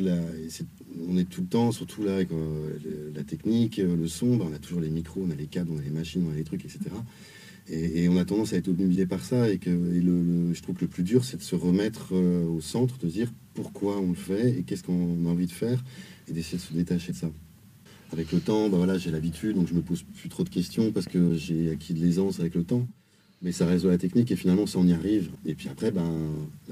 [1.09, 4.47] on est tout le temps, surtout là, avec euh, la technique, euh, le son, ben,
[4.51, 6.35] on a toujours les micros, on a les câbles, on a les machines, on a
[6.35, 6.81] les trucs, etc.
[7.69, 9.49] Et, on a tendance à être obnubilé par ça.
[9.49, 13.09] Et, je trouve que le plus dur, c'est de se remettre euh, au centre, de
[13.09, 15.83] dire pourquoi on le fait et qu'est-ce qu'on a envie de faire,
[16.29, 17.31] et d'essayer de se détacher de ça.
[18.13, 20.93] Avec le temps, ben voilà, j'ai l'habitude, donc je me pose plus trop de questions
[20.93, 22.87] parce que j'ai acquis de l'aisance avec le temps.
[23.43, 25.31] Mais ça reste de la technique et finalement, ça on y arrive.
[25.45, 26.11] Et puis après, ben,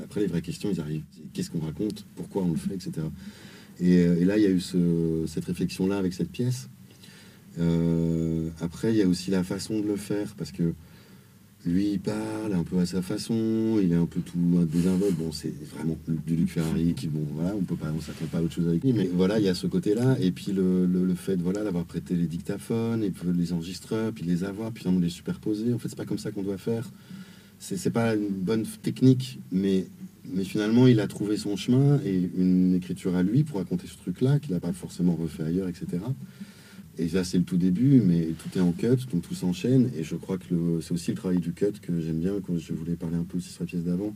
[0.02, 1.04] après les vraies questions, ils arrivent.
[1.32, 2.92] Qu'est-ce qu'on raconte Pourquoi on le fait Etc.
[3.82, 4.60] Euh, et, là, il y a eu
[5.26, 6.68] cette réflexion-là avec cette pièce.
[7.58, 10.74] Euh, après, il y a aussi la façon de le faire, parce que
[11.66, 14.38] lui, il parle un peu à sa façon, il est un peu tout
[14.70, 15.16] désinvolte.
[15.16, 15.96] Bon, c'est vraiment
[16.26, 18.68] du Luc Ferrari qui, bon, voilà, on peut pas, on s'attend pas à autre chose
[18.68, 18.92] avec lui.
[18.92, 20.16] Mais voilà, il y a ce côté-là.
[20.20, 24.44] Et puis le, fait, voilà, d'avoir prêté les dictaphones, et puis les enregistreurs, puis les
[24.44, 25.72] avoir, puis on les superposer.
[25.72, 26.90] En fait, c'est pas comme ça qu'on doit faire.
[27.58, 29.86] C'est pas une bonne technique, mais
[30.32, 33.96] mais finalement, il a trouvé son chemin et une écriture à lui pour raconter ce
[33.96, 35.98] truc-là, qu'il n'a pas forcément refait ailleurs, etc.
[36.98, 39.90] Et là, c'est le tout début, mais tout est en cut, donc tout s'enchaîne.
[39.96, 42.72] Et je crois que c'est aussi le travail du cut que j'aime bien, quand je
[42.72, 44.14] voulais parler un peu aussi sur la pièce d'avant,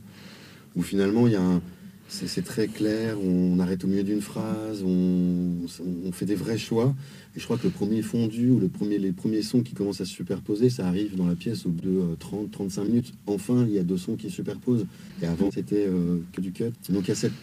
[0.75, 1.61] où finalement, il y a un,
[2.09, 5.67] c'est très clair, on arrête au milieu d'une phrase, on,
[6.11, 6.95] fait des vrais choix.
[7.35, 10.01] Et je crois que le premier fondu ou le premier, les premiers sons qui commencent
[10.01, 13.13] à se superposer, ça arrive dans la pièce au bout de 30-35 minutes.
[13.27, 14.85] Enfin, il y a deux sons qui se superposent.
[15.21, 16.71] Et avant, c'était euh, que du cut.
[16.89, 17.33] Donc il y a cette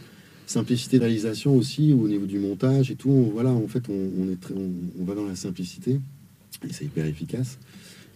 [0.46, 3.30] simplicité de réalisation aussi au niveau du montage et tout.
[3.32, 6.00] voilà, en fait, on, va dans la simplicité
[6.66, 7.58] et c'est hyper efficace.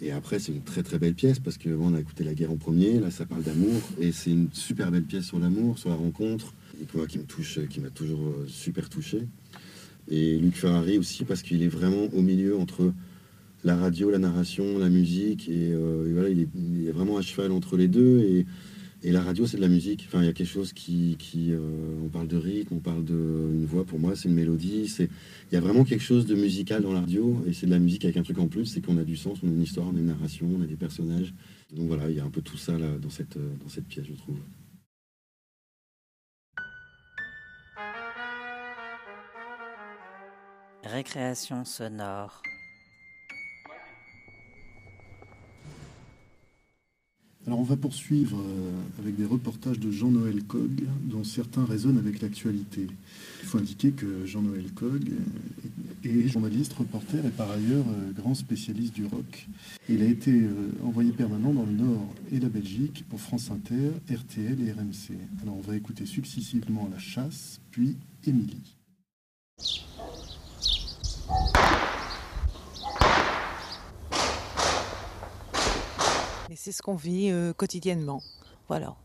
[0.03, 2.53] Et après, c'est une très très belle pièce parce que on a écouté La guerre
[2.53, 5.91] en premier, là ça parle d'amour, et c'est une super belle pièce sur l'amour, sur
[5.91, 9.26] la rencontre, et moi qui me touche, qui m'a toujours euh, super touché.
[10.11, 12.95] Et Luc Ferrari aussi parce qu'il est vraiment au milieu entre
[13.62, 17.53] la radio, la narration, la musique, et, euh, voilà, il est, il vraiment à cheval
[17.53, 18.45] entre les deux.
[19.03, 20.05] Et la radio, c'est de la musique.
[20.07, 21.59] Enfin, il y a quelque chose qui, qui euh,
[22.05, 23.84] on parle de rythme, on parle d'une voix.
[23.84, 24.94] Pour moi, c'est une mélodie.
[24.98, 27.78] Il y a vraiment quelque chose de musical dans la radio, et c'est de la
[27.78, 29.86] musique avec un truc en plus, c'est qu'on a du sens, on a une histoire,
[29.88, 31.32] on a une narration, on a des personnages.
[31.74, 34.07] Donc voilà, il y a un peu tout ça là dans cette dans cette pièce,
[34.07, 34.38] je trouve.
[40.84, 42.42] Récréation sonore.
[47.51, 48.70] Alors on va poursuivre euh,
[49.01, 52.86] avec des reportages de Jean-Noël Cog, dont certains résonnent avec l'actualité.
[53.42, 55.11] Il faut indiquer que Jean-Noël Cog
[56.05, 59.48] est journaliste, reporter et par ailleurs euh, grand spécialiste du rock.
[59.88, 63.90] Il a été euh, envoyé permanent dans le Nord et la Belgique pour France Inter,
[64.09, 65.18] RTL et RMC.
[65.42, 67.96] Alors on va écouter successivement La Chasse, puis
[68.28, 68.76] Émilie.
[76.53, 78.20] Et c'est ce qu'on vit euh, quotidiennement.
[78.66, 78.96] Voilà.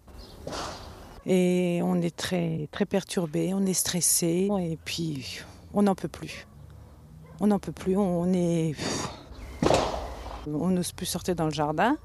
[1.28, 5.41] Et on est très, très perturbé, on est stressé, et puis
[5.72, 6.48] on n'en peut plus.
[7.39, 8.74] On n'en peut plus, on est.
[10.48, 11.98] On n'ose plus sortir dans le jardin,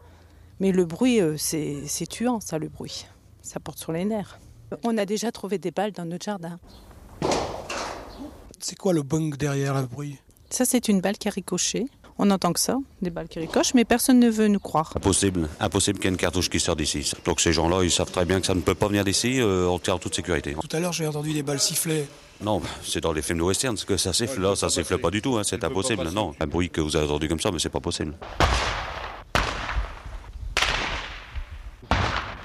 [0.59, 3.07] mais le bruit, euh, c'est c'est tuant, ça, le bruit.
[3.41, 4.39] Ça porte sur les nerfs.
[4.85, 6.61] On a déjà trouvé des balles dans notre jardin.
[8.59, 10.19] C'est quoi le bang derrière le bruit?
[10.51, 11.87] Ça, c'est une balle qui a ricoché.
[12.23, 14.93] On entend que ça, des balles qui ricochent, mais personne ne veut nous croire.
[14.95, 17.11] Impossible, impossible qu'il y ait une cartouche qui sorte d'ici.
[17.25, 19.67] Donc ces gens-là, ils savent très bien que ça ne peut pas venir d'ici euh,
[19.69, 20.55] en en toute sécurité.
[20.61, 22.07] Tout à l'heure, j'ai entendu des balles siffler.
[22.43, 24.39] Non, c'est dans les films de western que ça siffle.
[24.43, 26.11] Là, ça siffle pas du tout, hein, c'est impossible.
[26.11, 28.15] Non, un bruit que vous avez entendu comme ça, mais c'est pas possible.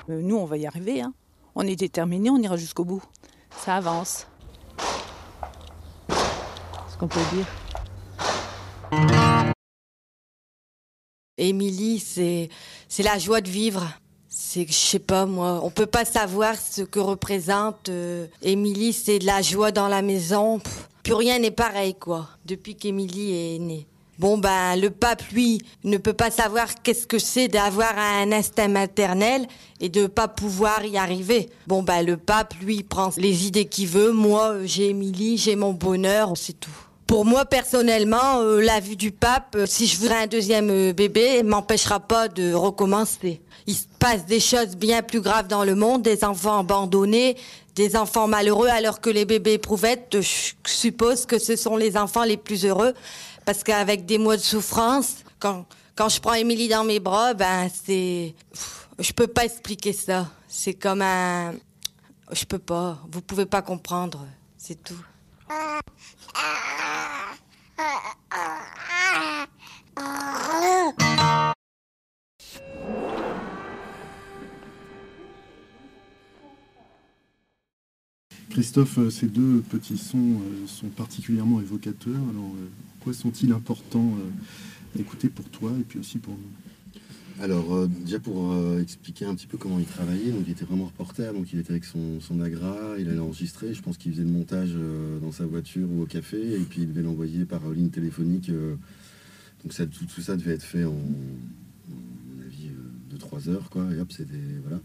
[0.10, 1.02] Euh, nous, on va y arriver.
[1.02, 1.14] hein.
[1.54, 3.04] On est déterminés, on ira jusqu'au bout.
[3.64, 4.26] Ça avance.
[6.10, 7.46] Ce qu'on peut dire.
[11.38, 12.50] Émilie, c'est
[13.04, 13.86] la joie de vivre.
[14.30, 19.20] C'est je sais pas moi, on peut pas savoir ce que représente euh, Émilie, c'est
[19.20, 20.62] de la joie dans la maison.
[21.04, 23.88] Plus rien n'est pareil quoi, depuis qu'Émilie est née.
[24.18, 28.70] Bon ben le pape lui ne peut pas savoir qu'est-ce que c'est d'avoir un instinct
[28.70, 29.46] maternel
[29.82, 31.50] et de pas pouvoir y arriver.
[31.68, 35.74] Bon ben le pape lui prend les idées qu'il veut, moi j'ai Émilie, j'ai mon
[35.74, 36.85] bonheur, c'est tout.
[37.08, 40.92] Pour moi, personnellement, euh, la vue du pape, euh, si je voudrais un deuxième euh,
[40.92, 43.42] bébé, m'empêchera pas de recommencer.
[43.68, 47.38] Il se passe des choses bien plus graves dans le monde, des enfants abandonnés,
[47.76, 52.24] des enfants malheureux, alors que les bébés éprouvettes, je suppose que ce sont les enfants
[52.24, 52.94] les plus heureux,
[53.46, 57.70] parce qu'avec des mois de souffrance, quand, quand je prends Émilie dans mes bras, ben
[57.86, 58.34] c'est...
[58.98, 60.28] Je peux pas expliquer ça.
[60.48, 61.54] C'est comme un...
[62.32, 62.98] Je peux pas.
[63.12, 64.26] Vous pouvez pas comprendre.
[64.58, 64.98] C'est tout.
[78.50, 82.16] Christophe, euh, ces deux petits sons euh, sont particulièrement évocateurs.
[82.16, 84.14] Alors, euh, pourquoi sont-ils importants
[84.96, 86.65] à écouter pour toi et puis aussi pour nous?
[87.42, 90.64] Alors, euh, déjà pour euh, expliquer un petit peu comment il travaillait, donc il était
[90.64, 94.14] vraiment reporter, donc il était avec son, son agra, il allait enregistrer, je pense qu'il
[94.14, 97.44] faisait le montage euh, dans sa voiture ou au café, et puis il devait l'envoyer
[97.44, 98.50] par ligne téléphonique.
[98.50, 99.74] donc
[100.14, 102.72] tout, ça devait être fait en, mon avis,
[103.14, 104.34] 2-3 heures, quoi, et hop, c'était.
[104.64, 104.82] Voilà.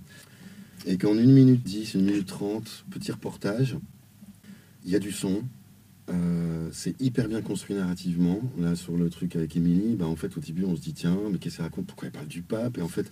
[0.86, 3.76] Et qu'en 1 minute 10, 1 minute 30, petit reportage,
[4.84, 5.44] il y a du son,
[6.12, 8.40] euh, c'est hyper bien construit narrativement.
[8.58, 11.18] Là, sur le truc avec Émilie, bah, en fait, au début, on se dit tiens,
[11.30, 11.86] mais qu'est-ce qu'elle raconte?
[11.86, 12.78] Pourquoi elle parle du pape?
[12.78, 13.11] Et en fait,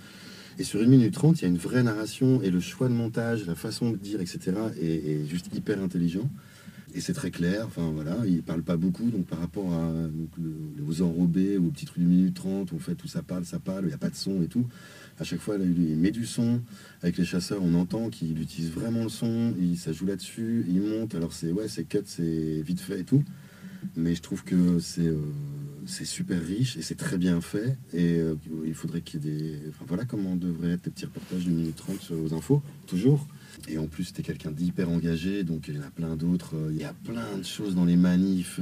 [0.59, 2.92] et sur 1 minute 30, il y a une vraie narration et le choix de
[2.94, 6.28] montage, la façon de dire, etc., est, juste hyper intelligent.
[6.94, 7.64] Et c'est très clair.
[7.66, 11.68] Enfin, voilà, il parle pas beaucoup, donc par rapport à donc, le- aux enrobés ou
[11.68, 13.84] au petit truc de 1 minute 30, où en fait, où ça parle, ça parle,
[13.84, 14.66] il n'y a pas de son et tout.
[15.20, 16.60] À chaque fois, il met du son.
[17.02, 19.52] Avec les chasseurs, on entend qu'il utilise vraiment le son.
[19.60, 20.64] Il, ça joue là-dessus.
[20.68, 21.14] Il monte.
[21.14, 23.24] Alors, c'est ouais, c'est cut, c'est vite fait et tout.
[23.96, 25.16] Mais je trouve que c'est euh,
[25.86, 27.76] super riche et c'est très bien fait.
[27.92, 28.34] Et euh,
[28.66, 29.58] il faudrait qu'il y ait des.
[29.86, 33.26] Voilà comment devraient être les petits reportages 1 minute 30 sur- aux infos, toujours.
[33.68, 36.54] Et en plus, c'était quelqu'un d'hyper engagé, donc il y en a plein d'autres.
[36.56, 38.60] Euh, Il y a plein de choses dans les manifs,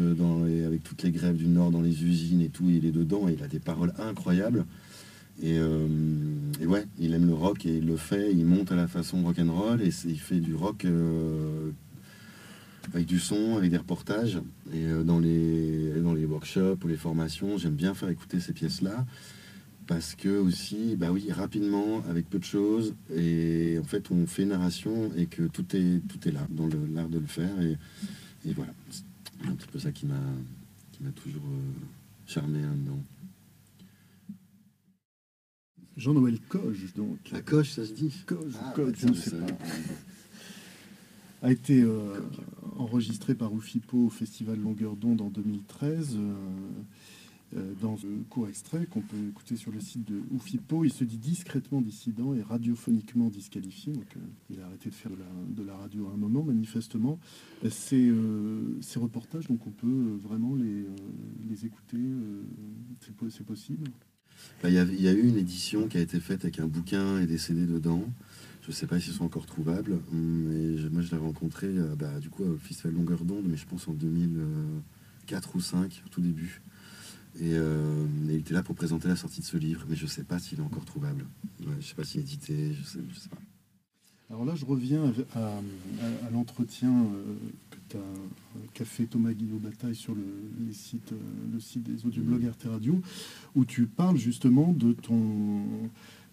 [0.67, 2.65] avec toutes les grèves du Nord, dans les usines et tout.
[2.69, 4.65] Il est dedans et il a des paroles incroyables.
[5.43, 5.87] Et, euh,
[6.61, 8.33] et ouais, il aime le rock et il le fait.
[8.33, 11.71] Il monte à la façon rock and roll et il fait du rock euh,
[12.93, 14.39] avec du son, avec des reportages.
[14.73, 18.53] Et euh, dans, les, dans les workshops ou les formations, j'aime bien faire écouter ces
[18.53, 19.05] pièces-là.
[19.87, 24.45] Parce que aussi, bah oui, rapidement, avec peu de choses, et en fait, on fait
[24.45, 27.61] narration et que tout est, tout est là, dans l'art de le faire.
[27.61, 27.77] Et,
[28.49, 29.05] et voilà, c'est
[29.49, 30.17] un petit peu ça qui m'a
[31.15, 31.45] toujours
[32.27, 32.99] charmé là-dedans.
[35.97, 37.19] Jean-Noël Coge, donc.
[37.33, 39.65] La coche, ça se dit Coge, Ah, Coge, je ne ça, sais ça- pas.
[41.43, 42.19] A été euh,
[42.77, 46.17] enregistré par Oufipo au Festival Longueur d'onde en 2013.
[46.17, 46.35] euh,
[47.57, 51.05] euh, dans un court extrait qu'on peut écouter sur le site de Oufipo, il se
[51.05, 53.93] dit discrètement dissident et radiophoniquement disqualifié.
[53.93, 54.21] Donc, euh,
[54.51, 57.21] il a arrêté de faire de la, de la radio à un moment, manifestement.
[57.71, 58.13] Ces,
[58.81, 60.87] ces reportages, donc on peut vraiment les,
[61.49, 61.99] les écouter.
[63.31, 63.85] c'est possible.
[64.63, 67.27] Bah, Il y, a- eu une édition qui a été faite avec un bouquin et
[67.27, 68.05] des CD dedans.
[68.63, 72.19] Je ne sais pas s'ils sont encore trouvables, mais moi je l'ai rencontré euh, bah,
[72.19, 76.21] du coup au Festival Longueur d'onde, mais je pense en 2004 ou 2005, au tout
[76.21, 76.63] début.
[77.39, 80.05] Et, euh, et il était là pour présenter la sortie de ce livre, mais je
[80.05, 81.27] ne sais pas s'il est encore trouvable.
[81.61, 83.37] Je ne sais pas s'il est édité, je je sais pas.
[84.31, 85.61] Alors là, je reviens à,
[86.33, 87.07] l'entretien
[87.95, 87.99] euh,
[88.55, 90.23] t'as- qu'a fait Thomas Guillaume Bataille sur le,
[90.67, 91.17] les sites, euh,
[91.53, 93.01] le site des audioblogs RT Radio,
[93.55, 95.63] où tu parles justement de ton,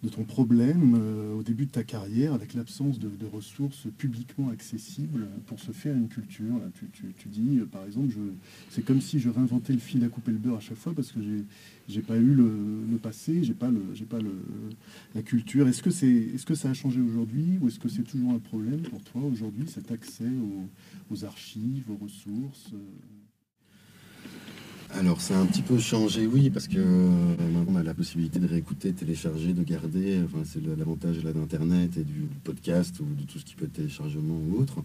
[0.04, 4.49] de ton problème euh, au début de ta carrière avec l'absence de, de ressources publiquement
[4.49, 6.58] accessibles pour se faire une culture.
[6.58, 8.20] Là, tu, tu- tu dis, euh, par exemple, je,
[8.70, 11.12] c'est comme si je réinventais le fil à couper le beurre à chaque fois parce
[11.12, 11.43] que j'ai
[11.89, 12.49] j'ai pas eu le,
[12.89, 14.32] le passé, j'ai pas le, j'ai pas le,
[15.16, 15.68] la culture.
[15.68, 18.39] Est-ce que c'est, est-ce que ça a changé aujourd'hui ou est-ce que c'est toujours un
[18.39, 20.66] problème pour toi aujourd'hui cet accès aux,
[21.10, 22.78] aux archives, aux ressources euh
[24.99, 28.39] Alors, ça a un petit peu changé, oui, parce que euh, on a la possibilité
[28.39, 30.20] de réécouter, de télécharger, de garder.
[30.26, 33.74] Enfin, c'est l'avantage là, d'Internet et du, podcast ou de tout ce qui peut être
[33.74, 34.84] téléchargement ou autre.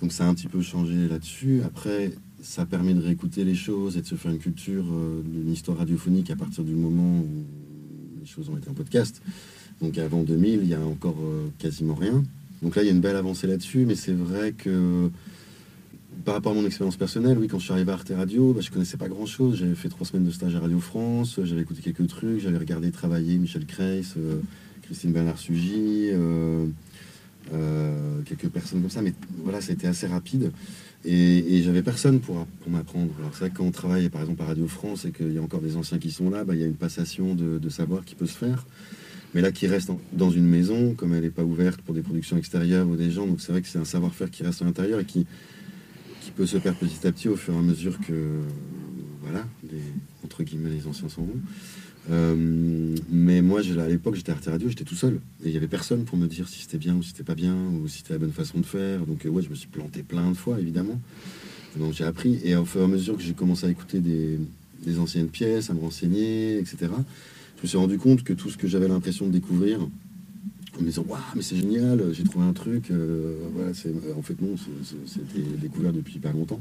[0.00, 1.62] Donc, ça a un petit peu changé là-dessus.
[1.64, 5.52] Après, ça permet de réécouter les choses et de se faire une culture euh, d'une
[5.52, 7.44] histoire radiophonique à partir du moment où
[8.20, 9.20] les choses ont été en podcast.
[9.80, 12.22] Donc, avant 2000, il y a encore euh, quasiment rien.
[12.64, 15.10] Donc là, il y a une belle avancée là-dessus, mais c'est vrai que
[16.24, 18.60] par rapport à mon expérience personnelle, oui, quand je suis arrivé à Arte Radio, bah,
[18.62, 19.58] je connaissais pas grand-chose.
[19.58, 22.56] J'avais fait trois semaines de stage à Radio France, euh, j'avais écouté quelques trucs, j'avais
[22.58, 24.40] regardé travailler Michel Kreis, euh,
[24.82, 26.66] Christine Bernard-Sugy, euh,
[28.24, 29.12] quelques personnes comme ça, mais
[29.42, 30.50] voilà, ça a été assez rapide.
[31.04, 33.10] Et, j'avais personne pour, m'apprendre.
[33.18, 35.38] Alors c'est vrai que quand on travaille par exemple à Radio France et qu'il y
[35.38, 37.68] a encore des anciens qui sont là, bah, il y a une passation de, de
[37.68, 38.66] savoir qui peut se faire.
[39.34, 42.36] Mais là, qui reste dans une maison, comme elle n'est pas ouverte pour des productions
[42.38, 45.00] extérieures ou des gens, donc c'est vrai que c'est un savoir-faire qui reste à l'intérieur
[45.00, 45.26] et qui,
[46.24, 48.40] qui peut se perdre petit à petit au fur et à mesure que,
[49.22, 49.82] voilà, les,
[50.24, 51.40] entre guillemets, les anciens s'en vont.
[52.10, 55.20] Euh, mais moi, à l'époque, j'étais à Arte Radio, j'étais tout seul.
[55.44, 57.34] Et il n'y avait personne pour me dire si c'était bien ou si c'était pas
[57.34, 59.04] bien, ou si c'était la bonne façon de faire.
[59.04, 60.98] Donc, euh, ouais, je me suis planté plein de fois, évidemment.
[61.76, 62.40] Donc, j'ai appris.
[62.42, 64.38] Et au fur et à mesure que j'ai commencé à écouter des,
[64.82, 66.90] des anciennes pièces, à me renseigner, etc.,
[67.58, 69.80] je me suis rendu compte que tout ce que j'avais l'impression de découvrir,
[70.78, 72.90] en me disant Waouh, mais c'est génial, j'ai trouvé un truc.
[72.90, 74.54] euh, voilà, c'est, en fait, non,
[75.06, 76.60] c'était découvert depuis pas longtemps.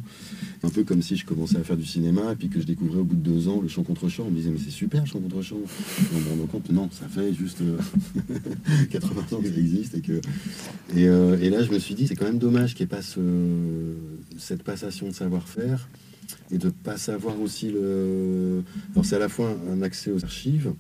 [0.64, 3.00] Un peu comme si je commençais à faire du cinéma et puis que je découvrais
[3.00, 4.26] au bout de deux ans le chant contre chant.
[4.28, 5.58] On me disait Mais c'est super, chant contre chant.
[5.58, 7.78] Et on me rendait compte Non, ça fait juste euh,
[8.92, 9.96] 80 ans que ça existe.
[9.96, 10.22] Et, que,
[10.98, 13.02] euh, et là, je me suis dit C'est quand même dommage qu'il n'y ait pas
[13.02, 13.96] ce-
[14.38, 15.88] cette passation de savoir-faire
[16.52, 18.64] et de pas savoir aussi le.
[18.94, 20.72] Alors, c'est à la fois un accès aux archives.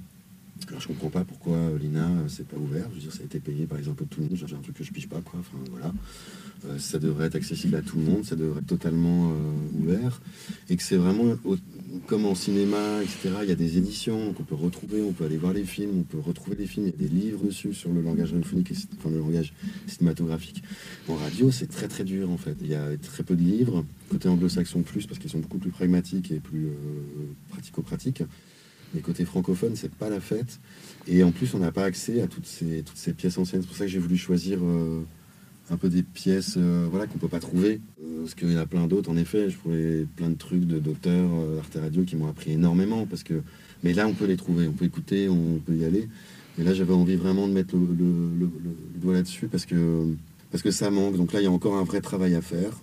[0.69, 2.85] Alors je comprends pas pourquoi euh, l'INA euh, c'est pas ouvert.
[2.91, 4.37] Je veux dire, ça a été payé par les impôts tout le monde.
[4.37, 5.17] J'ai un truc que je pige pas.
[5.25, 5.93] Enfin voilà.
[6.65, 9.33] Euh, ça devrait être accessible à tout le monde, ça devrait être totalement
[9.77, 10.21] ouvert.
[10.69, 11.35] Et que c'est vraiment
[12.07, 13.29] comme en cinéma, etc.
[13.43, 16.03] Il y a des éditions qu'on peut retrouver, on peut aller voir les films, on
[16.03, 16.87] peut retrouver les films.
[16.87, 19.53] Il y a des livres dessus sur le langage radiophonique enfin, le langage
[19.87, 20.63] cinématographique.
[21.09, 22.55] En radio, c'est très très dur en fait.
[22.61, 23.83] Il y a très peu de livres.
[24.09, 26.69] Côté anglo-saxon plus parce qu'ils sont beaucoup plus pragmatiques et plus
[27.49, 28.23] pratico-pratiques.
[28.93, 30.59] Mais côté francophone, c'est pas la fête.
[31.07, 32.83] Et en plus, on n'a pas accès à toutes ces,
[33.13, 33.61] pièces anciennes.
[33.61, 35.01] C'est pour ça que j'ai voulu choisir euh,
[35.69, 37.81] un peu des pièces euh, voilà, qu'on peut pas trouver.
[38.03, 39.49] Euh, parce qu'il y en a plein d'autres, en effet.
[39.49, 43.05] Je trouvais plein de trucs de d'auteurs d'Arte Radio qui m'ont appris énormément.
[43.05, 43.41] Parce que...
[43.83, 46.07] Mais là, on peut les trouver, on peut écouter, on peut y aller.
[46.59, 48.49] Et là, j'avais envie vraiment de mettre le
[49.01, 50.07] doigt là-dessus parce que,
[50.51, 51.17] parce que ça manque.
[51.17, 52.79] Donc là, il y a encore un vrai travail à faire.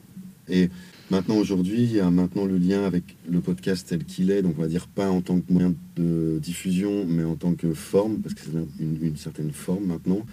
[0.50, 0.68] Et
[1.10, 4.42] maintenant, aujourd'hui, il y a maintenant le lien avec le podcast tel qu'il est.
[4.42, 7.72] Donc, on va dire pas en tant que moyen de diffusion, mais en tant que
[7.72, 10.26] forme, parce que c'est une, certaine forme maintenant.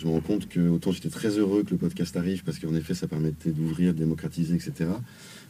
[0.00, 2.74] Je me rends compte que autant j'étais très heureux que le podcast arrive, parce qu'en
[2.74, 4.90] effet, ça permettait d'ouvrir, de démocratiser, etc.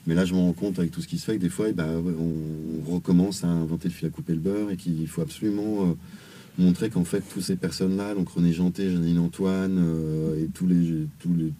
[0.07, 1.69] Mais là, je me rends compte avec tout ce qui se fait que des fois,
[1.69, 5.21] eh ben, on recommence à inventer le fil à couper le beurre et qu'il faut
[5.21, 5.95] absolument euh,
[6.59, 11.07] montrer qu'en fait, toutes ces personnes-là, donc René Janté, Janine Antoine euh, et tous les,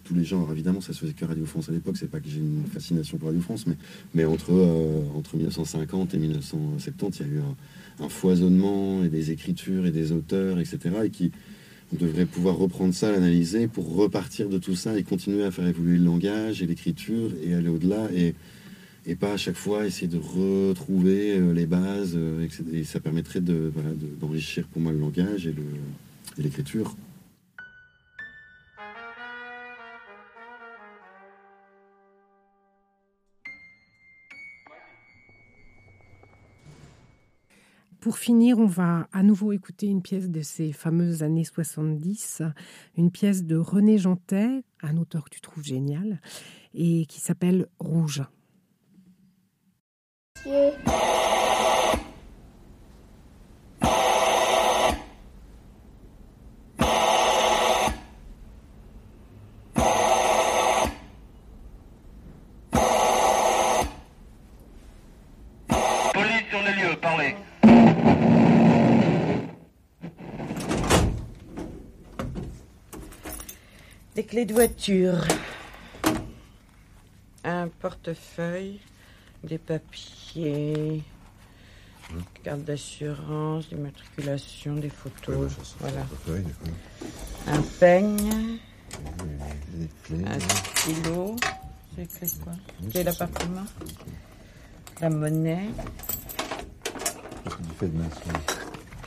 [0.03, 2.39] tous, gens, évidemment, ça se faisait que Radio France à l'époque, c'est pas que j'ai
[2.39, 3.65] une fascination pour Radio France,
[4.13, 9.09] mais, entre, euh, entre 1950 et 1970, il y a eu un, un foisonnement et
[9.09, 10.79] des écritures et des auteurs, etc.
[11.05, 11.31] Et qui,
[11.93, 15.65] on devrait pouvoir reprendre ça, l'analyser pour repartir de tout ça et continuer à faire
[15.65, 18.35] évoluer le langage et l'écriture et aller au-delà et,
[19.05, 22.13] et pas à chaque fois essayer de retrouver euh, les bases.
[22.15, 22.47] euh.
[22.71, 23.71] Et ça permettrait de,
[24.19, 25.55] d'enrichir pour moi le langage et
[26.37, 26.95] l'écriture.
[37.99, 42.43] Pour finir, on va à nouveau écouter une pièce de ces fameuses années 70,
[42.97, 46.21] une pièce de René Jantet, un auteur que tu trouves génial,
[46.73, 48.23] et qui s'appelle Rouge.
[50.43, 50.73] Dieu.
[74.15, 75.25] Des clés de voiture.
[77.45, 78.79] Un portefeuille
[79.43, 81.01] des papiers,
[82.43, 85.51] carte d'assurance, d'immatriculation, des photos.
[85.79, 86.05] voilà.
[87.47, 88.57] Un peigne.
[90.25, 91.35] Un stylo.
[91.95, 92.53] C'est écrit quoi
[92.93, 93.65] C'est l'appartement.
[95.01, 95.69] La monnaie.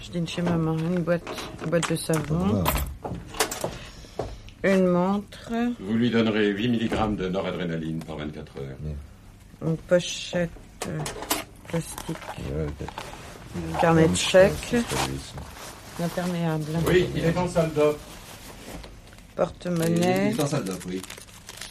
[0.01, 0.77] Je dîne chez maman.
[0.79, 1.23] Une boîte,
[1.65, 2.65] une boîte de savon.
[4.65, 5.53] Une montre.
[5.81, 8.77] Vous lui donnerez 8 mg de noradrénaline par 24 heures.
[9.65, 10.51] Une pochette
[10.89, 10.99] euh,
[11.69, 12.17] plastique.
[13.75, 14.77] Un carnet de chèques.
[16.03, 16.65] Imperméable.
[16.87, 17.99] Oui, il est en salle d'op.
[19.37, 20.31] Porte-monnaie.
[20.33, 21.01] Il est en salle d'op, oui.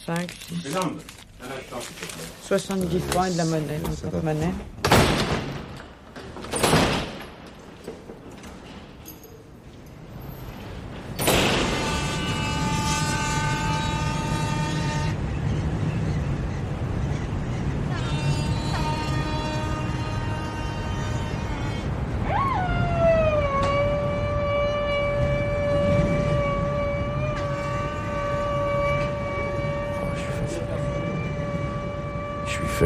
[0.06, 0.98] 5, 6, Mesdames,
[1.40, 2.24] un instant, s'il te plaît.
[2.42, 4.52] 70 francs et de la monnaie le porte-monnaie.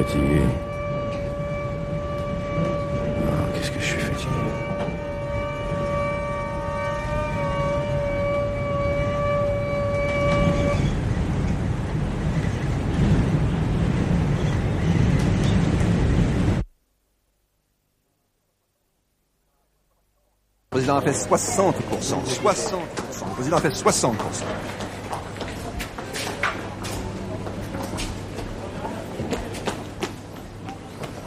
[0.03, 0.43] Fatigué.
[3.27, 4.31] Ah, Qu'est-ce que je suis fatigué.
[20.73, 21.73] Le président a fait 60%.
[21.73, 22.77] 60%.
[23.29, 24.13] Le président a fait 60%.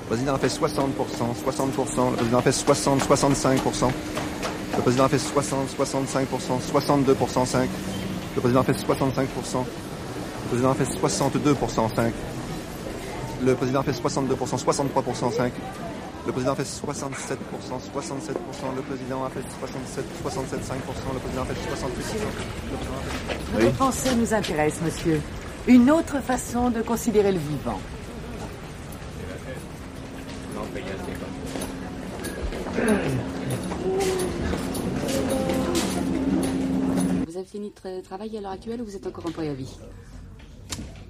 [0.09, 0.87] Le président a fait 60%,
[1.45, 2.09] 60%.
[2.09, 3.91] Le président a fait 60, 65%.
[4.75, 6.25] Le président a fait 60, 65%,
[6.73, 7.69] 62%, 5.
[8.33, 8.87] Le président a fait 65%.
[9.05, 12.13] Le président a fait 62%, 5.
[13.45, 15.53] Le président a fait 62%, 63%, 5.
[16.25, 17.05] Le président a fait 67%, 67%.
[18.75, 20.73] Le président a fait 67, 67, 5%.
[21.13, 21.53] Le président a fait
[23.59, 23.61] 68%.
[23.61, 25.21] Votre pensée nous intéresse, monsieur.
[25.67, 27.79] Une autre façon de considérer le vivant.
[37.49, 39.73] Fini de tra- travailler à l'heure actuelle ou vous êtes encore employé à vie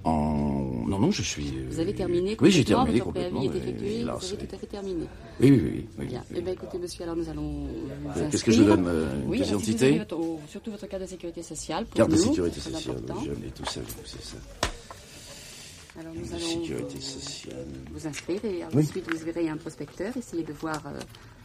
[0.03, 0.85] En...
[0.87, 1.49] Non, non, je suis...
[1.57, 3.53] euh, Vous avez terminé Oui, j'ai terminé Votre préavis complètement.
[3.53, 5.05] est effectué, là, vous avez tout à fait terminé.
[5.39, 5.87] Oui, oui, oui.
[5.99, 6.23] oui, Bien.
[6.31, 6.35] oui.
[6.39, 7.67] Eh bien, écoutez, monsieur, alors nous allons
[8.05, 9.59] vous qu'est-ce que je donne, euh, une Oui, vous
[9.99, 11.85] votre- oh, Surtout votre carte de sécurité sociale.
[11.85, 14.37] Pour Carte de sécurité sociale, jeune et tout ça, c'est ça.
[15.99, 17.65] Alors, nous allons sécurité sociale.
[17.91, 18.83] vous inscrire et Oui.
[18.85, 20.97] ensuite vous verrez un prospecteur, essayez de voir euh,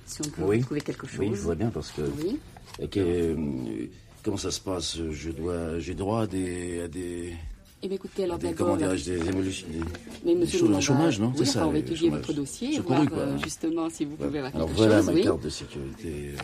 [0.06, 0.60] si on peut Oui.
[0.60, 1.18] trouver quelque chose.
[1.18, 2.02] Oui, je vois bien parce que...
[2.22, 2.38] Oui.
[2.78, 3.86] Et que, euh,
[4.24, 4.98] comment ça se passe?
[5.10, 7.34] Je dois, j'ai droit à des, à des,
[7.82, 8.66] Eh bien, écoutez, alors à des d'abord...
[8.66, 9.78] comment dirais-je, des évolutions, des,
[10.24, 11.28] Mais des monsieur choses- le un chômage, non?
[11.28, 11.66] oui, C'est ça.
[11.66, 12.98] on va étudier votre dossier quoi.
[13.12, 15.06] euh, justement si vous pouvez avoir Alors quelque voilà chose.
[15.06, 15.22] ma oui.
[15.22, 16.38] carte de sécurité euh,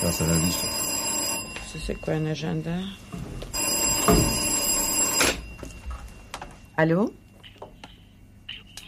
[0.00, 0.52] Grâce à la vie.
[0.52, 2.76] Ça, c'est quoi agenda
[6.76, 7.12] Allô?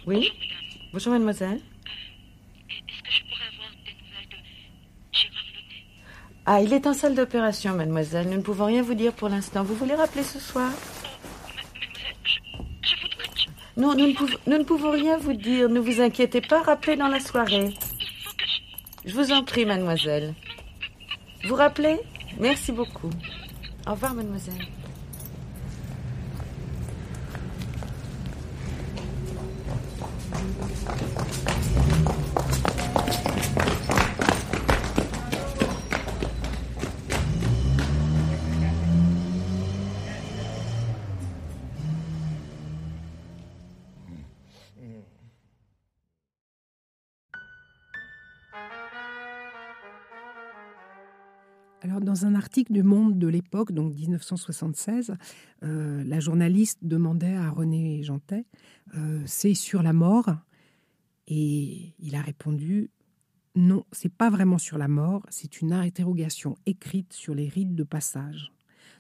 [0.07, 0.33] Oui?
[0.93, 1.61] Bonjour, mademoiselle.
[6.45, 8.29] Ah, il est en salle d'opération, mademoiselle.
[8.29, 9.63] Nous ne pouvons rien vous dire pour l'instant.
[9.63, 10.71] Vous voulez rappeler ce soir?
[13.77, 15.69] Non, nous ne, pouvons, nous ne pouvons rien vous dire.
[15.69, 16.63] Ne vous inquiétez pas.
[16.63, 17.75] Rappelez dans la soirée.
[19.05, 20.35] Je vous en prie, mademoiselle.
[21.45, 22.01] Vous rappelez?
[22.41, 23.11] Merci beaucoup.
[23.87, 24.55] Au revoir, mademoiselle.
[51.87, 55.15] Alors, dans un article du Monde de l'époque, donc 1976,
[55.63, 58.45] euh, la journaliste demandait à René Jantet
[58.97, 60.35] euh, C'est sur la mort?
[61.29, 62.91] Et il a répondu
[63.55, 67.85] Non, c'est pas vraiment sur la mort, c'est une interrogation écrite sur les rites de
[67.85, 68.51] passage.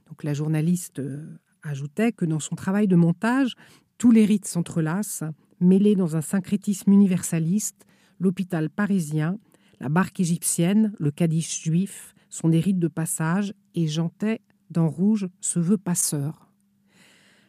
[0.09, 3.57] Donc, la journaliste euh, ajoutait que dans son travail de montage,
[3.99, 5.25] tous les rites s'entrelacent,
[5.59, 7.85] mêlés dans un syncrétisme universaliste,
[8.21, 9.41] l'hôpital parisien,
[9.81, 15.29] la barque égyptienne, le Kaddish juif sont des rites de passage et Jantet, dans Rouge,
[15.41, 16.51] se veut passeur.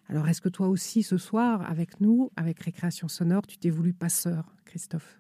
[0.08, 3.94] Alors, est-ce que toi aussi, ce soir, avec nous, avec Récréation Sonore, tu t'es voulu
[3.94, 5.20] passeur, Christophe?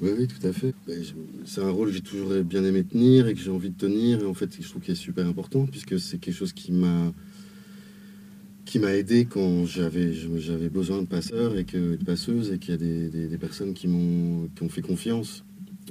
[0.00, 0.74] Oui, oui, tout à fait.
[0.86, 1.00] Ben,
[1.44, 4.20] c'est un rôle que j'ai toujours bien aimé tenir et que j'ai envie de tenir.
[4.22, 7.12] Et en fait, je trouve qu'il est super important puisque c'est quelque chose qui m'a
[8.92, 13.28] aidé quand j'avais besoin de passeurs et que de passeuses et qu'il y a des,
[13.28, 15.44] des personnes qui m'ont fait confiance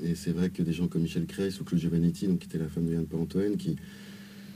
[0.04, 2.58] et c'est vrai que des gens comme Michel Cress ou Claude Giovannetti, donc, qui était
[2.58, 3.76] la femme de Yann Antoine, qui,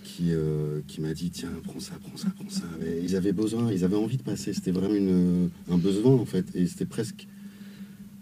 [0.03, 2.63] qui, euh, qui m'a dit tiens, prends ça, prends ça, prends ça.
[3.01, 4.53] ils avaient besoin, ils avaient envie de passer.
[4.53, 6.45] C'était vraiment une, un besoin, en fait.
[6.55, 7.27] Et c'était presque.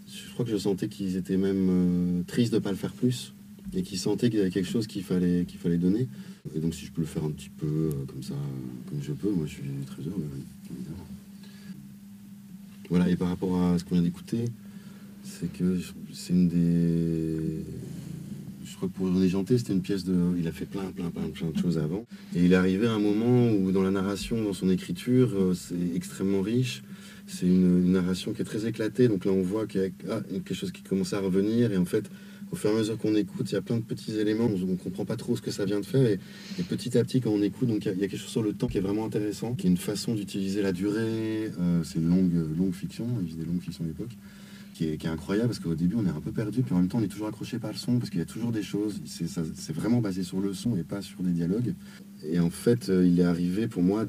[0.08, 2.92] Je crois que je sentais qu'ils étaient même euh, tristes de ne pas le faire
[2.92, 3.32] plus.
[3.72, 6.08] Et qu'ils sentaient qu'il y avait quelque chose qu'il fallait, fallait donner.
[6.54, 8.34] Et donc, si je peux le faire un petit peu euh, comme ça,
[8.88, 10.28] comme je peux, moi, je suis très heureux,
[10.70, 11.06] évidemment.
[12.90, 14.44] Voilà, et par rapport à ce qu'on vient d'écouter,
[15.24, 15.78] c'est que
[16.12, 17.64] c'est une des.
[18.64, 20.14] Je crois que pour René Janté, c'était une pièce de.
[20.38, 22.06] Il a fait plein, plein, plein, plein de choses avant.
[22.36, 25.96] Et il arrivé à un moment où, dans la narration, dans son écriture, euh, c'est
[25.96, 26.82] extrêmement riche.
[27.26, 29.08] C'est une, narration qui est très éclatée.
[29.08, 31.72] Donc là, on voit qu'il y a ah, quelque chose qui commence à revenir.
[31.72, 32.10] Et en fait,
[32.52, 34.46] au fur et à mesure qu'on écoute, il y a plein de petits éléments.
[34.46, 36.06] On ne comprend pas trop ce que ça vient de faire.
[36.06, 36.18] Et,
[36.68, 38.66] petit à petit, quand on écoute, donc il y, a, quelque chose sur le temps
[38.66, 41.50] qui est vraiment intéressant, qui est une façon d'utiliser la durée.
[41.58, 43.06] Euh, c'est une longue, longue fiction.
[43.22, 44.12] Il y a des longues fictions à l'époque
[44.74, 46.98] qui est, incroyable parce qu'au début on est un peu perdu, puis en même temps
[46.98, 49.00] on est toujours accroché par le son parce qu'il y a toujours des choses.
[49.06, 51.74] C'est vraiment basé sur le son et pas sur des dialogues.
[52.26, 54.06] Et en fait, euh, il est arrivé pour moi,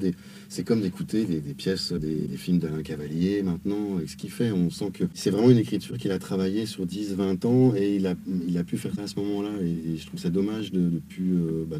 [0.48, 4.00] c'est comme d'écouter des, pièces, des, films d'Alain Cavalier maintenant.
[4.00, 6.86] Et ce qu'il fait, on sent que c'est vraiment une écriture qu'il a travaillé sur
[6.86, 8.14] 10, 20 ans et il a,
[8.48, 9.50] il a pu faire ça à ce moment-là.
[9.62, 11.34] Et, je trouve ça dommage de ne plus.
[11.34, 11.76] Euh, bah,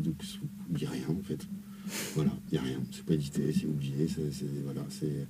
[0.75, 1.47] rien en fait.
[2.15, 2.83] Voilà, il n'y a rien.
[2.93, 4.07] C'est pas édité, c'est oublié.
[4.65, 5.27] voilà, c'est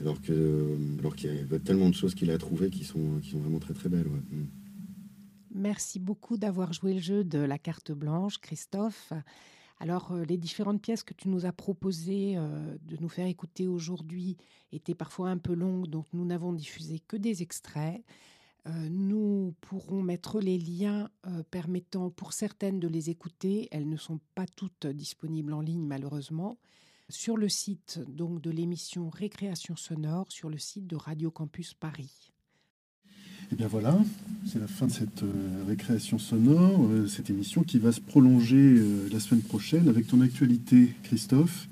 [0.00, 3.30] alors que alors qu'il y a tellement de choses qu'il a trouvées qui sont, qui
[3.30, 4.06] sont vraiment très très belles.
[4.06, 4.44] Mm.
[5.54, 9.12] Merci beaucoup d'avoir joué le jeu de la carte blanche, Christophe.
[9.78, 13.68] Alors, euh, les différentes pièces que tu nous as proposées euh, de nous faire écouter
[13.68, 14.36] aujourd'hui
[14.72, 18.02] étaient parfois un peu longues, donc nous n'avons diffusé que des extraits.
[18.66, 21.10] Euh, nous pourrons mettre les liens
[21.50, 23.68] permettant pour certaines de les écouter.
[23.70, 26.58] Elles ne sont pas toutes disponibles en ligne, malheureusement
[27.08, 32.32] sur le site donc de l'émission Récréation sonore, sur le site de Radio Campus Paris.
[33.44, 33.98] Et eh bien voilà,
[34.46, 38.56] c'est la fin de cette euh, récréation sonore, euh, cette émission qui va se prolonger
[38.56, 41.68] euh, la semaine prochaine avec ton actualité, Christophe,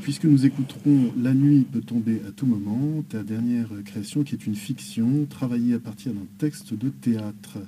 [0.00, 4.46] puisque nous écouterons La nuit peut tomber à tout moment, ta dernière création qui est
[4.46, 7.58] une fiction travaillée à partir d'un texte de théâtre.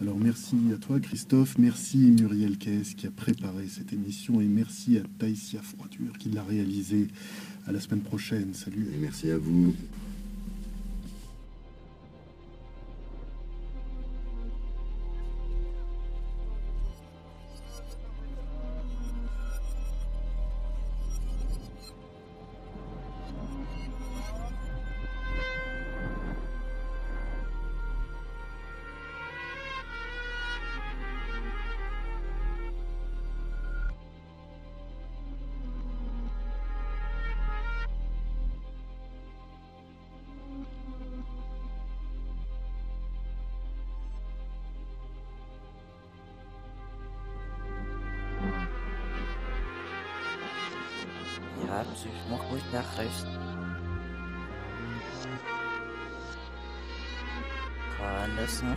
[0.00, 4.98] Alors merci à toi Christophe, merci Muriel Kess qui a préparé cette émission et merci
[4.98, 7.08] à Taïsia Froidure qui l'a réalisée.
[7.66, 8.88] À la semaine prochaine, salut.
[8.94, 9.74] Et merci à vous.